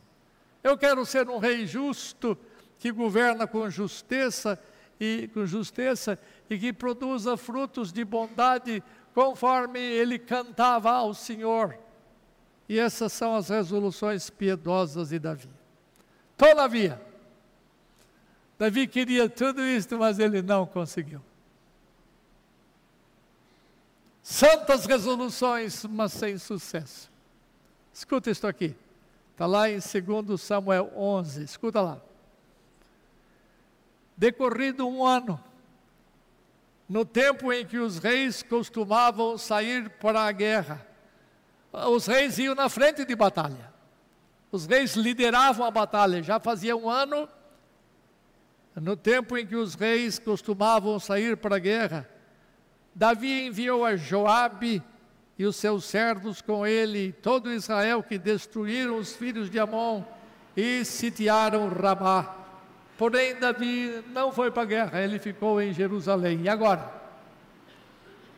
Eu 0.62 0.76
quero 0.76 1.06
ser 1.06 1.28
um 1.28 1.38
rei 1.38 1.66
justo 1.66 2.36
que 2.78 2.92
governa 2.92 3.46
com 3.46 3.70
justiça 3.70 4.58
e 4.98 5.28
com 5.28 5.46
justiça 5.46 6.18
e 6.48 6.58
que 6.58 6.72
produza 6.72 7.36
frutos 7.36 7.92
de 7.92 8.04
bondade 8.04 8.82
conforme 9.14 9.80
ele 9.80 10.18
cantava 10.18 10.90
ao 10.90 11.14
Senhor. 11.14 11.78
E 12.68 12.78
essas 12.78 13.12
são 13.12 13.34
as 13.34 13.48
resoluções 13.48 14.28
piedosas 14.28 15.10
de 15.10 15.18
Davi. 15.18 15.48
Todavia, 16.36 17.00
Davi 18.58 18.86
queria 18.86 19.28
tudo 19.28 19.62
isso, 19.62 19.96
mas 19.98 20.18
ele 20.18 20.42
não 20.42 20.66
conseguiu 20.66 21.22
santas 24.26 24.86
resoluções, 24.86 25.84
mas 25.84 26.12
sem 26.12 26.36
sucesso. 26.36 27.08
Escuta 27.94 28.28
isto 28.28 28.44
aqui. 28.44 28.74
Está 29.30 29.46
lá 29.46 29.70
em 29.70 29.78
2 29.78 30.40
Samuel 30.40 30.92
11. 30.96 31.44
Escuta 31.44 31.80
lá. 31.80 32.00
Decorrido 34.16 34.88
um 34.88 35.04
ano, 35.04 35.38
no 36.88 37.04
tempo 37.04 37.52
em 37.52 37.66
que 37.66 37.78
os 37.78 37.98
reis 37.98 38.42
costumavam 38.42 39.36
sair 39.36 39.90
para 39.90 40.22
a 40.22 40.32
guerra, 40.32 40.86
os 41.90 42.06
reis 42.06 42.38
iam 42.38 42.54
na 42.54 42.68
frente 42.68 43.04
de 43.04 43.14
batalha. 43.14 43.74
Os 44.50 44.64
reis 44.64 44.94
lideravam 44.94 45.66
a 45.66 45.70
batalha. 45.70 46.22
Já 46.22 46.40
fazia 46.40 46.76
um 46.76 46.88
ano, 46.88 47.28
no 48.74 48.96
tempo 48.96 49.36
em 49.36 49.46
que 49.46 49.56
os 49.56 49.74
reis 49.74 50.18
costumavam 50.18 50.98
sair 50.98 51.36
para 51.36 51.56
a 51.56 51.58
guerra, 51.58 52.08
Davi 52.94 53.46
enviou 53.46 53.84
a 53.84 53.96
Joabe 53.96 54.82
e 55.38 55.44
os 55.44 55.56
seus 55.56 55.84
servos 55.84 56.40
com 56.40 56.66
ele, 56.66 57.12
todo 57.12 57.52
Israel 57.52 58.02
que 58.02 58.16
destruíram 58.16 58.96
os 58.96 59.14
filhos 59.14 59.50
de 59.50 59.58
Amon 59.58 60.02
e 60.56 60.82
sitiaram 60.84 61.68
Ramá. 61.68 62.45
Porém, 62.96 63.34
Davi 63.36 64.02
não 64.08 64.32
foi 64.32 64.50
para 64.50 64.62
a 64.62 64.66
guerra, 64.66 65.00
ele 65.00 65.18
ficou 65.18 65.60
em 65.60 65.72
Jerusalém. 65.72 66.42
E 66.42 66.48
agora? 66.48 66.90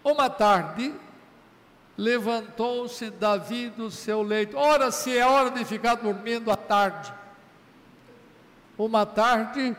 Uma 0.03 0.29
tarde, 0.29 0.95
levantou-se 1.97 3.11
Davi 3.11 3.69
do 3.71 3.91
seu 3.91 4.23
leito. 4.23 4.57
Ora, 4.57 4.91
se 4.91 5.17
é 5.17 5.25
hora 5.25 5.51
de 5.51 5.65
ficar 5.65 5.97
dormindo 5.97 6.51
à 6.51 6.57
tarde. 6.57 7.13
Uma 8.77 9.05
tarde, 9.05 9.77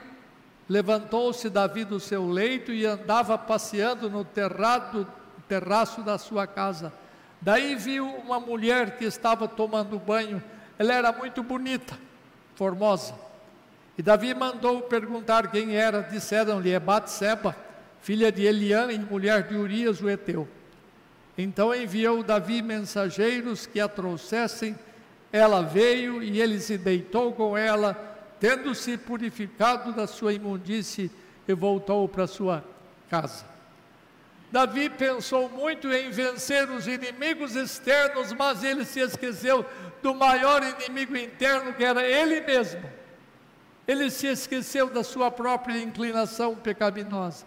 Levantou-se 0.69 1.49
Davi 1.49 1.83
do 1.83 1.99
seu 1.99 2.29
leito 2.29 2.71
e 2.71 2.85
andava 2.85 3.35
passeando 3.39 4.07
no 4.07 4.23
terrado, 4.23 5.07
terraço 5.47 6.03
da 6.03 6.19
sua 6.19 6.45
casa. 6.45 6.93
Daí 7.41 7.73
viu 7.73 8.05
uma 8.05 8.39
mulher 8.39 8.95
que 8.95 9.05
estava 9.05 9.47
tomando 9.47 9.97
banho. 9.97 10.43
Ela 10.77 10.93
era 10.93 11.11
muito 11.11 11.41
bonita, 11.41 11.97
formosa. 12.53 13.15
E 13.99 14.01
Davi 14.01 14.33
mandou 14.33 14.81
perguntar 14.83 15.51
quem 15.51 15.75
era. 15.75 16.01
Disseram-lhe: 16.01 16.71
é 16.71 16.79
Batseba, 16.79 17.53
filha 18.01 18.31
de 18.31 18.45
Eliã 18.45 18.89
e 18.93 18.97
mulher 18.97 19.43
de 19.43 19.57
Urias 19.57 19.99
o 19.99 20.09
Eteu. 20.09 20.47
Então 21.37 21.75
enviou 21.75 22.23
Davi 22.23 22.61
mensageiros 22.61 23.65
que 23.65 23.77
a 23.77 23.89
trouxessem. 23.89 24.73
Ela 25.33 25.61
veio 25.61 26.23
e 26.23 26.39
ele 26.39 26.61
se 26.61 26.77
deitou 26.77 27.33
com 27.33 27.57
ela 27.57 27.93
tendo-se 28.39 28.97
purificado 28.97 29.91
da 29.91 30.07
sua 30.07 30.31
imundície, 30.31 31.11
e 31.45 31.53
voltou 31.53 32.07
para 32.07 32.25
sua 32.25 32.63
casa. 33.09 33.43
Davi 34.49 34.89
pensou 34.89 35.49
muito 35.49 35.91
em 35.91 36.09
vencer 36.09 36.69
os 36.69 36.87
inimigos 36.87 37.53
externos, 37.53 38.31
mas 38.31 38.63
ele 38.63 38.85
se 38.85 39.01
esqueceu 39.01 39.65
do 40.01 40.15
maior 40.15 40.63
inimigo 40.63 41.17
interno, 41.17 41.73
que 41.73 41.83
era 41.83 42.01
ele 42.01 42.39
mesmo. 42.39 42.98
Ele 43.89 44.11
se 44.11 44.27
esqueceu 44.27 44.87
da 44.87 45.03
sua 45.03 45.31
própria 45.31 45.81
inclinação 45.81 46.55
pecaminosa. 46.55 47.43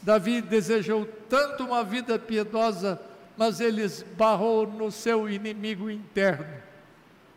Davi 0.00 0.40
desejou 0.40 1.04
tanto 1.28 1.64
uma 1.64 1.82
vida 1.82 2.16
piedosa, 2.20 3.02
mas 3.36 3.58
ele 3.58 3.82
esbarrou 3.82 4.64
no 4.64 4.92
seu 4.92 5.28
inimigo 5.28 5.90
interno. 5.90 6.46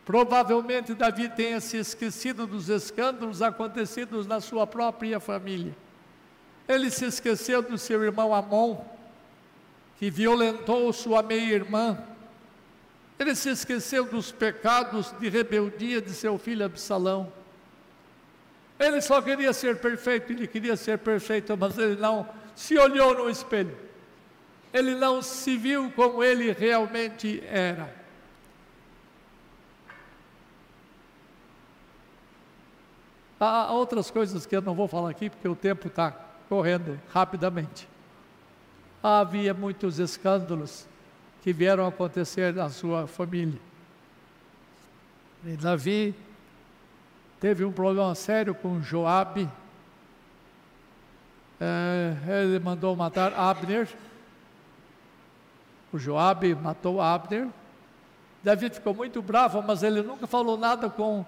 Provavelmente 0.04 0.94
Davi 0.94 1.28
tenha 1.28 1.60
se 1.60 1.76
esquecido 1.76 2.46
dos 2.46 2.68
escândalos 2.68 3.42
acontecidos 3.42 4.28
na 4.28 4.40
sua 4.40 4.64
própria 4.64 5.18
família. 5.18 5.74
Ele 6.68 6.88
se 6.88 7.04
esqueceu 7.04 7.62
do 7.62 7.76
seu 7.76 8.04
irmão 8.04 8.32
Amon, 8.32 8.76
que 9.98 10.08
violentou 10.08 10.92
sua 10.92 11.20
meia-irmã. 11.20 11.98
Ele 13.18 13.34
se 13.34 13.50
esqueceu 13.50 14.04
dos 14.04 14.30
pecados 14.30 15.12
de 15.18 15.28
rebeldia 15.28 16.00
de 16.00 16.12
seu 16.12 16.38
filho 16.38 16.64
Absalão. 16.64 17.32
Ele 18.78 19.00
só 19.00 19.20
queria 19.20 19.52
ser 19.52 19.80
perfeito, 19.80 20.32
ele 20.32 20.46
queria 20.46 20.76
ser 20.76 20.98
perfeito, 20.98 21.56
mas 21.56 21.76
ele 21.76 21.96
não 21.96 22.28
se 22.54 22.78
olhou 22.78 23.12
no 23.14 23.28
espelho. 23.28 23.76
Ele 24.72 24.94
não 24.94 25.20
se 25.20 25.56
viu 25.56 25.90
como 25.92 26.22
ele 26.22 26.52
realmente 26.52 27.42
era. 27.46 27.92
Há 33.40 33.72
outras 33.72 34.10
coisas 34.10 34.46
que 34.46 34.54
eu 34.54 34.62
não 34.62 34.74
vou 34.74 34.86
falar 34.86 35.10
aqui, 35.10 35.30
porque 35.30 35.48
o 35.48 35.56
tempo 35.56 35.88
está 35.88 36.10
correndo 36.48 37.00
rapidamente. 37.12 37.88
Havia 39.02 39.54
muitos 39.54 39.98
escândalos 39.98 40.86
que 41.48 41.52
vieram 41.54 41.86
acontecer 41.86 42.52
na 42.52 42.68
sua 42.68 43.06
família. 43.06 43.58
E 45.46 45.56
Davi 45.56 46.14
teve 47.40 47.64
um 47.64 47.72
problema 47.72 48.14
sério 48.14 48.54
com 48.54 48.82
Joabe. 48.82 49.48
É, 51.58 52.14
ele 52.42 52.58
mandou 52.58 52.94
matar 52.94 53.32
Abner. 53.32 53.88
O 55.90 55.98
Joabe 55.98 56.54
matou 56.54 57.00
Abner. 57.00 57.48
Davi 58.44 58.68
ficou 58.68 58.92
muito 58.92 59.22
bravo, 59.22 59.62
mas 59.62 59.82
ele 59.82 60.02
nunca 60.02 60.26
falou 60.26 60.58
nada 60.58 60.90
com 60.90 61.24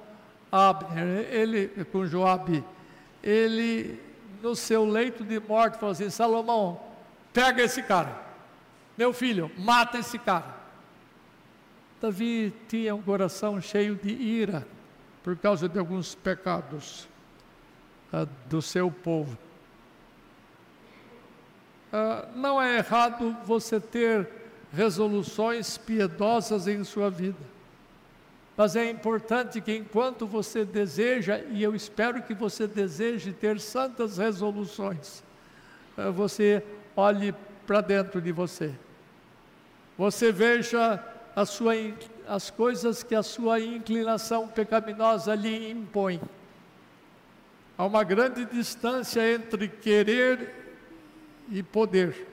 Abner, 0.52 1.26
ele 1.32 1.68
com 1.86 2.04
Joabe. 2.04 2.62
Ele 3.22 3.98
no 4.42 4.54
seu 4.54 4.84
leito 4.84 5.24
de 5.24 5.40
morte 5.40 5.78
falou 5.78 5.92
assim: 5.92 6.10
Salomão, 6.10 6.78
pega 7.32 7.62
esse 7.62 7.82
cara, 7.82 8.29
meu 9.00 9.14
filho, 9.14 9.50
mata 9.56 9.96
esse 9.96 10.18
cara. 10.18 10.54
Davi 12.02 12.52
tinha 12.68 12.94
um 12.94 13.00
coração 13.00 13.58
cheio 13.58 13.94
de 13.94 14.10
ira 14.10 14.66
por 15.22 15.34
causa 15.38 15.66
de 15.66 15.78
alguns 15.78 16.14
pecados 16.14 17.08
uh, 18.12 18.28
do 18.46 18.60
seu 18.60 18.90
povo. 18.90 19.38
Uh, 21.90 22.28
não 22.36 22.60
é 22.60 22.76
errado 22.76 23.34
você 23.46 23.80
ter 23.80 24.28
resoluções 24.70 25.78
piedosas 25.78 26.68
em 26.68 26.84
sua 26.84 27.08
vida, 27.08 27.40
mas 28.54 28.76
é 28.76 28.90
importante 28.90 29.62
que 29.62 29.74
enquanto 29.74 30.26
você 30.26 30.62
deseja, 30.62 31.38
e 31.48 31.62
eu 31.62 31.74
espero 31.74 32.22
que 32.22 32.34
você 32.34 32.66
deseje 32.66 33.32
ter 33.32 33.60
santas 33.60 34.18
resoluções, 34.18 35.22
uh, 35.96 36.12
você 36.12 36.62
olhe 36.94 37.34
para 37.66 37.80
dentro 37.80 38.20
de 38.20 38.30
você. 38.30 38.74
Você 40.00 40.32
veja 40.32 40.98
a 41.36 41.44
sua, 41.44 41.74
as 42.26 42.48
coisas 42.48 43.02
que 43.02 43.14
a 43.14 43.22
sua 43.22 43.60
inclinação 43.60 44.48
pecaminosa 44.48 45.34
lhe 45.34 45.70
impõe. 45.70 46.18
Há 47.76 47.84
uma 47.84 48.02
grande 48.02 48.46
distância 48.46 49.20
entre 49.30 49.68
querer 49.68 50.54
e 51.50 51.62
poder. 51.62 52.26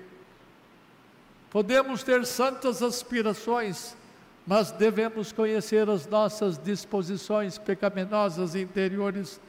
Podemos 1.51 2.03
ter 2.03 2.25
santas 2.25 2.81
aspirações, 2.81 3.97
mas 4.45 4.71
devemos 4.71 5.33
conhecer 5.33 5.89
as 5.89 6.07
nossas 6.07 6.57
disposições 6.57 7.57
pecaminosas 7.57 8.55
interiores 8.55 9.41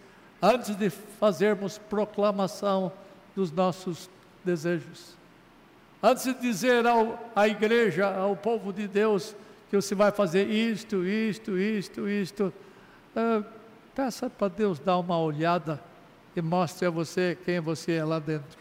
antes 0.43 0.75
de 0.75 0.91
fazermos 0.91 1.79
proclamação 1.79 2.91
dos 3.37 3.53
nossos 3.53 4.11
desejos. 4.45 5.18
Antes 6.03 6.25
de 6.25 6.35
dizer 6.35 6.87
ao, 6.87 7.31
à 7.35 7.49
igreja, 7.49 8.07
ao 8.07 8.37
povo 8.37 8.73
de 8.73 8.87
Deus, 8.87 9.35
que 9.69 9.77
você 9.77 9.95
vai 9.95 10.13
fazer 10.13 10.49
isto, 10.49 11.05
isto, 11.05 11.59
isto, 11.59 12.09
isto, 12.09 12.53
uh, 13.17 13.45
peça 13.95 14.31
para 14.31 14.49
Deus 14.49 14.79
dar 14.79 14.97
uma 14.99 15.19
olhada 15.19 15.83
e 16.37 16.41
mostre 16.41 16.87
a 16.87 16.91
você 16.91 17.37
quem 17.45 17.59
você 17.59 17.95
é 17.95 18.05
lá 18.05 18.21
dentro. 18.21 18.59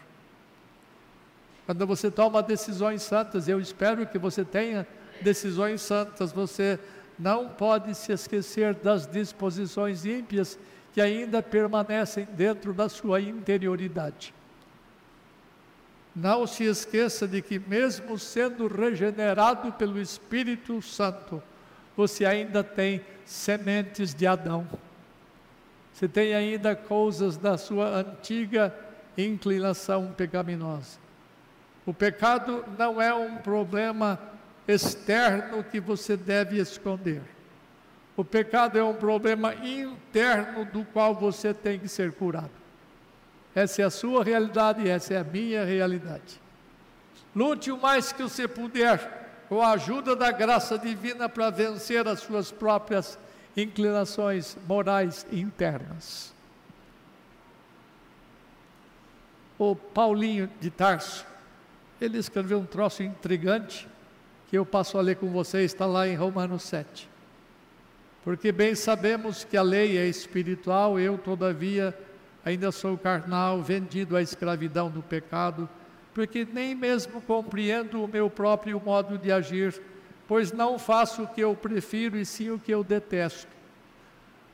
Quando 1.64 1.86
você 1.86 2.10
toma 2.10 2.42
decisões 2.42 3.02
santas, 3.02 3.46
eu 3.46 3.60
espero 3.60 4.06
que 4.06 4.18
você 4.18 4.44
tenha 4.44 4.86
decisões 5.20 5.80
santas, 5.80 6.32
você 6.32 6.78
não 7.18 7.48
pode 7.48 7.94
se 7.94 8.12
esquecer 8.12 8.74
das 8.74 9.06
disposições 9.06 10.04
ímpias 10.04 10.58
que 10.92 11.00
ainda 11.00 11.42
permanecem 11.42 12.26
dentro 12.32 12.72
da 12.72 12.88
sua 12.88 13.20
interioridade. 13.20 14.34
Não 16.18 16.48
se 16.48 16.64
esqueça 16.64 17.28
de 17.28 17.40
que, 17.40 17.60
mesmo 17.60 18.18
sendo 18.18 18.66
regenerado 18.66 19.72
pelo 19.74 20.00
Espírito 20.00 20.82
Santo, 20.82 21.40
você 21.96 22.24
ainda 22.24 22.64
tem 22.64 23.00
sementes 23.24 24.14
de 24.14 24.26
Adão. 24.26 24.66
Você 25.92 26.08
tem 26.08 26.34
ainda 26.34 26.74
coisas 26.74 27.36
da 27.36 27.56
sua 27.56 28.00
antiga 28.00 28.74
inclinação 29.16 30.12
pecaminosa. 30.16 30.98
O 31.86 31.94
pecado 31.94 32.64
não 32.76 33.00
é 33.00 33.14
um 33.14 33.36
problema 33.36 34.18
externo 34.66 35.62
que 35.62 35.78
você 35.78 36.16
deve 36.16 36.58
esconder. 36.58 37.22
O 38.16 38.24
pecado 38.24 38.76
é 38.76 38.82
um 38.82 38.94
problema 38.94 39.54
interno 39.54 40.64
do 40.64 40.84
qual 40.86 41.14
você 41.14 41.54
tem 41.54 41.78
que 41.78 41.86
ser 41.86 42.10
curado. 42.10 42.57
Essa 43.58 43.82
é 43.82 43.84
a 43.84 43.90
sua 43.90 44.22
realidade 44.22 44.82
e 44.82 44.88
essa 44.88 45.14
é 45.14 45.16
a 45.18 45.24
minha 45.24 45.64
realidade. 45.64 46.40
Lute 47.34 47.72
o 47.72 47.76
mais 47.76 48.12
que 48.12 48.22
você 48.22 48.46
puder, 48.46 49.46
com 49.48 49.60
a 49.60 49.72
ajuda 49.72 50.14
da 50.14 50.30
graça 50.30 50.78
divina, 50.78 51.28
para 51.28 51.50
vencer 51.50 52.06
as 52.06 52.20
suas 52.20 52.52
próprias 52.52 53.18
inclinações 53.56 54.56
morais 54.64 55.26
internas. 55.32 56.32
O 59.58 59.74
Paulinho 59.74 60.48
de 60.60 60.70
Tarso, 60.70 61.26
ele 62.00 62.16
escreveu 62.16 62.60
um 62.60 62.64
troço 62.64 63.02
intrigante, 63.02 63.88
que 64.48 64.56
eu 64.56 64.64
passo 64.64 64.98
a 64.98 65.00
ler 65.00 65.16
com 65.16 65.30
vocês, 65.32 65.72
está 65.72 65.84
lá 65.84 66.06
em 66.06 66.14
Romanos 66.14 66.62
7. 66.62 67.10
Porque 68.22 68.52
bem 68.52 68.76
sabemos 68.76 69.42
que 69.42 69.56
a 69.56 69.62
lei 69.62 69.98
é 69.98 70.06
espiritual, 70.06 71.00
eu, 71.00 71.18
todavia, 71.18 71.92
ainda 72.48 72.72
sou 72.72 72.96
carnal, 72.96 73.60
vendido 73.60 74.16
à 74.16 74.22
escravidão 74.22 74.90
do 74.90 75.02
pecado, 75.02 75.68
porque 76.14 76.48
nem 76.50 76.74
mesmo 76.74 77.20
compreendo 77.20 78.02
o 78.02 78.08
meu 78.08 78.30
próprio 78.30 78.80
modo 78.80 79.18
de 79.18 79.30
agir, 79.30 79.80
pois 80.26 80.50
não 80.50 80.78
faço 80.78 81.22
o 81.24 81.28
que 81.28 81.42
eu 81.42 81.54
prefiro 81.54 82.16
e 82.16 82.24
sim 82.24 82.50
o 82.50 82.58
que 82.58 82.72
eu 82.72 82.82
detesto. 82.82 83.48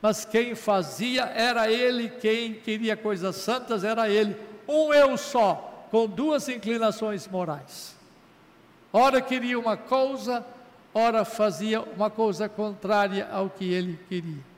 Mas 0.01 0.25
quem 0.25 0.55
fazia 0.55 1.23
era 1.23 1.71
ele, 1.71 2.09
quem 2.09 2.55
queria 2.55 2.97
coisas 2.97 3.37
santas 3.37 3.83
era 3.83 4.09
ele, 4.09 4.35
um 4.67 4.93
eu 4.93 5.17
só, 5.17 5.87
com 5.89 6.05
duas 6.05 6.49
inclinações 6.49 7.27
morais. 7.27 7.95
Ora 8.91 9.21
queria 9.21 9.57
uma 9.57 9.77
coisa, 9.77 10.45
ora 10.93 11.23
fazia 11.23 11.81
uma 11.81 12.09
coisa 12.09 12.49
contrária 12.49 13.27
ao 13.31 13.49
que 13.49 13.71
ele 13.71 13.97
queria. 14.09 14.54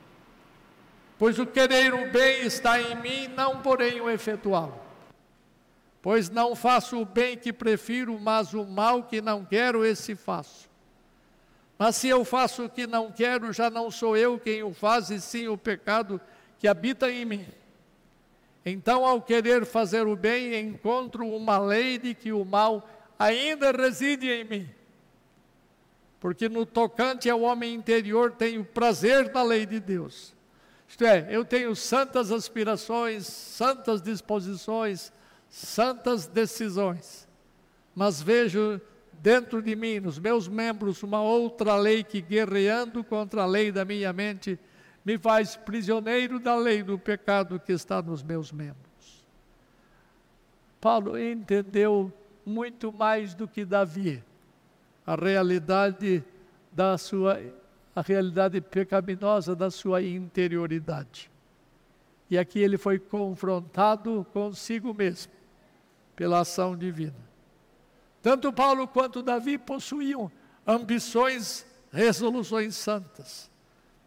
Pois 1.17 1.39
o 1.39 1.45
querer 1.47 1.93
o 1.93 2.11
bem 2.11 2.45
está 2.45 2.79
em 2.79 2.95
mim, 2.95 3.27
não 3.29 3.59
porém 3.61 3.99
o 3.99 4.09
efetuá-lo. 4.09 4.79
Pois 5.99 6.29
não 6.29 6.55
faço 6.55 7.01
o 7.01 7.05
bem 7.05 7.35
que 7.35 7.51
prefiro, 7.51 8.19
mas 8.19 8.53
o 8.53 8.63
mal 8.65 9.03
que 9.03 9.19
não 9.19 9.43
quero, 9.43 9.83
esse 9.83 10.15
faço. 10.15 10.69
Mas 11.77 11.95
se 11.95 12.07
eu 12.07 12.23
faço 12.23 12.65
o 12.65 12.69
que 12.69 12.85
não 12.85 13.11
quero, 13.11 13.51
já 13.51 13.69
não 13.69 13.89
sou 13.89 14.15
eu 14.15 14.39
quem 14.39 14.61
o 14.63 14.73
faz, 14.73 15.09
e 15.09 15.19
sim 15.19 15.47
o 15.47 15.57
pecado 15.57 16.21
que 16.59 16.67
habita 16.67 17.11
em 17.11 17.25
mim. 17.25 17.45
Então, 18.63 19.05
ao 19.05 19.21
querer 19.21 19.65
fazer 19.65 20.05
o 20.05 20.15
bem, 20.15 20.59
encontro 20.59 21.27
uma 21.27 21.57
lei 21.57 21.97
de 21.97 22.13
que 22.13 22.31
o 22.31 22.45
mal 22.45 22.87
ainda 23.17 23.71
reside 23.71 24.29
em 24.29 24.43
mim. 24.43 24.69
Porque 26.19 26.47
no 26.47 26.65
tocante 26.65 27.29
ao 27.29 27.41
homem 27.41 27.73
interior 27.73 28.31
tenho 28.31 28.63
prazer 28.63 29.31
na 29.33 29.41
lei 29.41 29.65
de 29.65 29.79
Deus 29.79 30.36
isto 30.87 31.03
é, 31.03 31.27
eu 31.29 31.43
tenho 31.43 31.75
santas 31.75 32.31
aspirações, 32.31 33.27
santas 33.27 34.01
disposições, 34.01 35.11
santas 35.49 36.27
decisões, 36.27 37.27
mas 37.93 38.21
vejo 38.21 38.79
dentro 39.13 39.61
de 39.61 39.75
mim, 39.75 39.99
nos 39.99 40.19
meus 40.19 40.47
membros, 40.47 41.03
uma 41.03 41.21
outra 41.21 41.75
lei 41.75 42.03
que, 42.03 42.21
guerreando 42.21 43.03
contra 43.03 43.43
a 43.43 43.45
lei 43.45 43.71
da 43.71 43.83
minha 43.83 44.13
mente, 44.13 44.59
me 45.03 45.17
faz 45.17 45.55
prisioneiro 45.55 46.39
da 46.39 46.55
lei 46.55 46.83
do 46.83 46.97
pecado 46.97 47.59
que 47.59 47.71
está 47.71 48.01
nos 48.01 48.21
meus 48.21 48.51
membros. 48.51 49.25
Paulo 50.79 51.17
entendeu 51.17 52.13
muito 52.45 52.93
mais 52.93 53.33
do 53.33 53.47
que 53.47 53.65
Davi 53.65 54.23
a 55.05 55.15
realidade 55.15 56.23
da 56.71 56.97
sua 56.97 57.39
a 57.97 58.01
realidade 58.01 58.61
pecaminosa 58.61 59.55
da 59.55 59.71
sua 59.71 60.03
interioridade. 60.03 61.31
E 62.29 62.37
aqui 62.37 62.59
ele 62.59 62.77
foi 62.77 62.99
confrontado 62.99 64.23
consigo 64.31 64.93
mesmo, 64.93 65.33
pela 66.15 66.41
ação 66.41 66.77
divina. 66.77 67.17
Tanto 68.21 68.53
Paulo 68.53 68.87
quanto 68.87 69.23
Davi 69.23 69.57
possuíam 69.57 70.31
ambições, 70.67 71.65
resoluções 71.91 72.75
santas. 72.75 73.49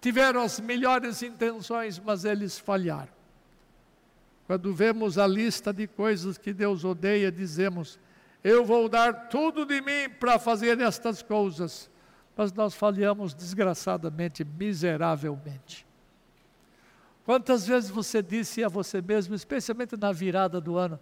Tiveram 0.01 0.41
as 0.41 0.61
melhores 0.61 1.21
intenções, 1.21 1.99
mas 1.99 2.25
eles 2.25 2.61
falharam. 2.61 3.13
Quando 4.47 4.73
vemos 4.73 5.19
a 5.19 5.27
lista 5.27 5.73
de 5.73 5.89
coisas 5.89 6.39
que 6.39 6.53
Deus 6.53 6.85
odeia, 6.85 7.33
dizemos: 7.33 7.99
Eu 8.45 8.65
vou 8.65 8.89
dar 8.89 9.29
tudo 9.29 9.67
de 9.67 9.81
mim 9.81 10.09
para 10.21 10.39
fazer 10.39 10.81
estas 10.81 11.23
coisas 11.23 11.91
mas 12.37 12.53
nós 12.53 12.75
falhamos 12.75 13.35
desgraçadamente, 13.35 14.45
miseravelmente. 14.45 15.87
Quantas 17.25 17.67
vezes 17.67 17.91
você 17.91 18.23
disse 18.23 18.65
a 18.65 18.69
você 18.69 19.01
mesmo, 19.01 19.35
especialmente 19.35 19.97
na 19.97 20.11
virada 20.11 20.61
do 20.61 20.77
ano, 20.77 20.99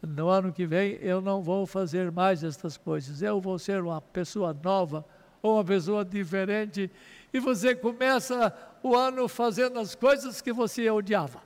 no 0.00 0.28
ano 0.28 0.52
que 0.52 0.66
vem 0.66 0.92
eu 1.00 1.20
não 1.20 1.42
vou 1.42 1.66
fazer 1.66 2.10
mais 2.10 2.42
estas 2.42 2.76
coisas, 2.76 3.20
eu 3.20 3.40
vou 3.40 3.58
ser 3.58 3.82
uma 3.82 4.00
pessoa 4.00 4.56
nova, 4.64 5.04
ou 5.42 5.54
uma 5.56 5.64
pessoa 5.64 6.04
diferente, 6.04 6.90
e 7.32 7.38
você 7.38 7.74
começa 7.74 8.52
o 8.82 8.94
ano 8.94 9.26
fazendo 9.28 9.78
as 9.78 9.94
coisas 9.94 10.40
que 10.40 10.52
você 10.52 10.88
odiava. 10.90 11.42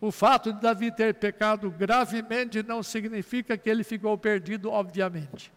O 0.00 0.10
fato 0.10 0.52
de 0.52 0.60
Davi 0.60 0.90
ter 0.90 1.14
pecado 1.14 1.70
gravemente 1.70 2.62
não 2.62 2.82
significa 2.82 3.56
que 3.56 3.70
ele 3.70 3.84
ficou 3.84 4.18
perdido, 4.18 4.70
obviamente. 4.70 5.52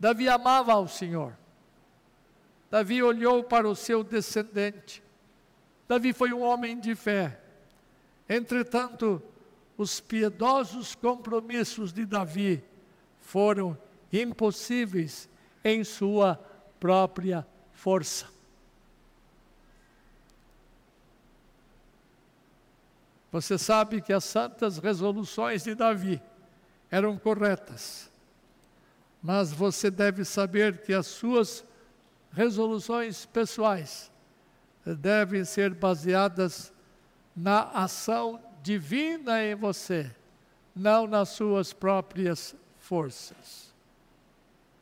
Davi 0.00 0.28
amava 0.28 0.72
ao 0.72 0.88
Senhor. 0.88 1.36
Davi 2.70 3.02
olhou 3.02 3.44
para 3.44 3.68
o 3.68 3.76
seu 3.76 4.02
descendente. 4.02 5.02
Davi 5.86 6.14
foi 6.14 6.32
um 6.32 6.40
homem 6.40 6.80
de 6.80 6.94
fé. 6.94 7.38
Entretanto, 8.26 9.22
os 9.76 10.00
piedosos 10.00 10.94
compromissos 10.94 11.92
de 11.92 12.06
Davi 12.06 12.64
foram 13.20 13.76
impossíveis 14.12 15.28
em 15.62 15.84
sua 15.84 16.36
própria 16.78 17.46
força. 17.72 18.26
Você 23.30 23.56
sabe 23.58 24.00
que 24.00 24.12
as 24.12 24.24
santas 24.24 24.78
resoluções 24.78 25.62
de 25.62 25.74
Davi 25.74 26.20
eram 26.90 27.16
corretas, 27.16 28.09
mas 29.22 29.52
você 29.52 29.90
deve 29.90 30.24
saber 30.24 30.78
que 30.78 30.92
as 30.92 31.06
suas 31.06 31.64
resoluções 32.32 33.26
pessoais 33.26 34.10
devem 34.84 35.44
ser 35.44 35.74
baseadas 35.74 36.72
na 37.36 37.62
ação 37.70 38.40
divina 38.62 39.44
em 39.44 39.54
você, 39.54 40.10
não 40.74 41.06
nas 41.06 41.30
suas 41.30 41.72
próprias 41.72 42.54
forças. 42.78 43.74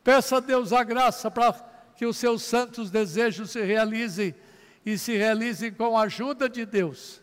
Peça 0.03 0.37
a 0.37 0.39
Deus 0.39 0.71
a 0.71 0.83
graça 0.83 1.29
para 1.29 1.53
que 1.95 2.05
os 2.05 2.17
seus 2.17 2.43
santos 2.43 2.89
desejos 2.89 3.51
se 3.51 3.61
realizem 3.61 4.33
e 4.85 4.97
se 4.97 5.17
realizem 5.17 5.71
com 5.71 5.97
a 5.97 6.03
ajuda 6.03 6.47
de 6.47 6.65
Deus. 6.65 7.21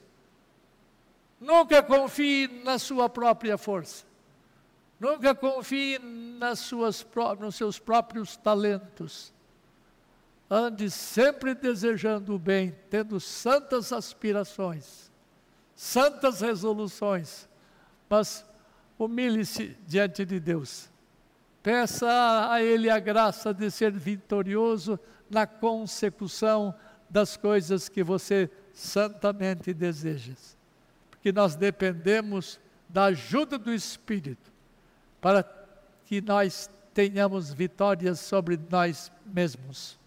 Nunca 1.41 1.83
confie 1.83 2.49
na 2.63 2.79
sua 2.79 3.09
própria 3.09 3.57
força. 3.57 4.05
Nunca 4.99 5.35
confie 5.35 5.99
nas 5.99 6.61
suas, 6.61 7.07
nos 7.39 7.55
seus 7.55 7.79
próprios 7.79 8.37
talentos. 8.37 9.33
Ande 10.49 10.91
sempre 10.91 11.55
desejando 11.55 12.35
o 12.35 12.39
bem, 12.39 12.75
tendo 12.89 13.21
santas 13.21 13.93
aspirações, 13.93 15.11
santas 15.75 16.41
resoluções, 16.41 17.49
mas 18.09 18.45
humilhe-se 18.99 19.77
diante 19.87 20.25
de 20.25 20.41
Deus. 20.41 20.89
Peça 21.63 22.49
a 22.51 22.63
Ele 22.63 22.89
a 22.89 22.99
graça 22.99 23.53
de 23.53 23.71
ser 23.71 23.91
vitorioso 23.91 24.99
na 25.29 25.47
consecução 25.47 26.73
das 27.11 27.37
coisas 27.37 27.89
que 27.89 28.05
você 28.05 28.49
santamente 28.73 29.75
deseja. 29.75 30.35
Porque 31.11 31.33
nós 31.33 31.57
dependemos 31.57 32.61
da 32.89 33.07
ajuda 33.07 33.59
do 33.59 33.75
Espírito 33.75 34.56
para 35.27 35.45
que 36.05 36.21
nós 36.21 36.71
tenhamos 36.95 37.53
vitórias 37.53 38.21
sobre 38.21 38.57
nós 38.71 39.11
mesmos. 39.25 39.99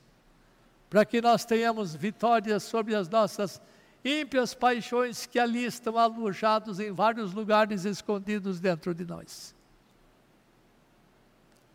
Para 0.90 1.04
que 1.04 1.20
nós 1.20 1.44
tenhamos 1.44 1.94
vitórias 1.94 2.64
sobre 2.64 2.96
as 2.96 3.10
nossas 3.10 3.62
ímpias 4.02 4.54
paixões 4.54 5.26
que 5.26 5.38
ali 5.38 5.66
estão 5.66 5.98
alojados 5.98 6.80
em 6.80 6.94
vários 6.94 7.34
lugares 7.34 7.84
escondidos 7.84 8.62
dentro 8.62 8.96
de 8.96 9.04
nós. 9.04 9.54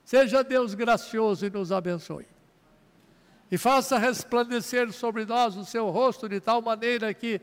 Seja 0.06 0.42
Deus 0.42 0.72
gracioso 0.72 1.44
e 1.44 1.50
nos 1.50 1.70
abençoe. 1.70 2.26
E 3.50 3.58
faça 3.58 3.98
resplandecer 3.98 4.90
sobre 4.90 5.26
nós 5.26 5.54
o 5.54 5.66
seu 5.66 5.90
rosto 5.90 6.30
de 6.30 6.40
tal 6.40 6.62
maneira 6.62 7.12
que 7.12 7.42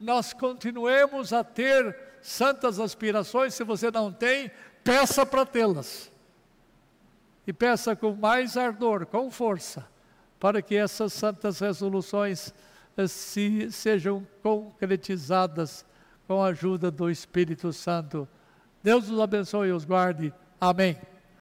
nós 0.00 0.32
continuemos 0.32 1.34
a 1.34 1.44
ter 1.44 1.94
santas 2.22 2.80
aspirações. 2.80 3.52
Se 3.52 3.62
você 3.62 3.90
não 3.90 4.10
tem, 4.10 4.50
peça 4.84 5.24
para 5.24 5.46
tê-las. 5.46 6.12
E 7.46 7.52
peça 7.52 7.96
com 7.96 8.14
mais 8.14 8.56
ardor, 8.56 9.06
com 9.06 9.30
força, 9.30 9.86
para 10.38 10.62
que 10.62 10.76
essas 10.76 11.12
santas 11.12 11.58
resoluções 11.58 12.54
eh, 12.96 13.06
se, 13.06 13.70
sejam 13.70 14.26
concretizadas 14.42 15.84
com 16.26 16.42
a 16.42 16.48
ajuda 16.48 16.90
do 16.90 17.10
Espírito 17.10 17.72
Santo. 17.72 18.28
Deus 18.82 19.10
os 19.10 19.20
abençoe 19.20 19.68
e 19.68 19.72
os 19.72 19.84
guarde. 19.84 20.32
Amém. 20.60 20.96